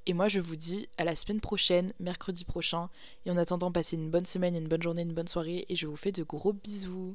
Et 0.07 0.15
moi, 0.15 0.29
je 0.29 0.41
vous 0.41 0.57
dis 0.57 0.89
à 0.97 1.05
la 1.05 1.15
semaine 1.15 1.41
prochaine, 1.41 1.93
mercredi 2.01 2.45
prochain. 2.47 2.89
Et 3.27 3.31
en 3.31 3.37
attendant, 3.37 3.71
passez 3.71 3.95
une 3.95 4.11
bonne 4.11 4.25
semaine, 4.25 4.57
une 4.57 4.67
bonne 4.67 4.83
journée, 4.83 5.03
une 5.03 5.13
bonne 5.13 5.29
soirée. 5.29 5.67
Et 5.69 5.77
je 5.77 5.87
vous 5.87 5.97
fais 5.97 6.13
de 6.13 6.23
gros 6.23 6.55
bisous. 6.55 7.15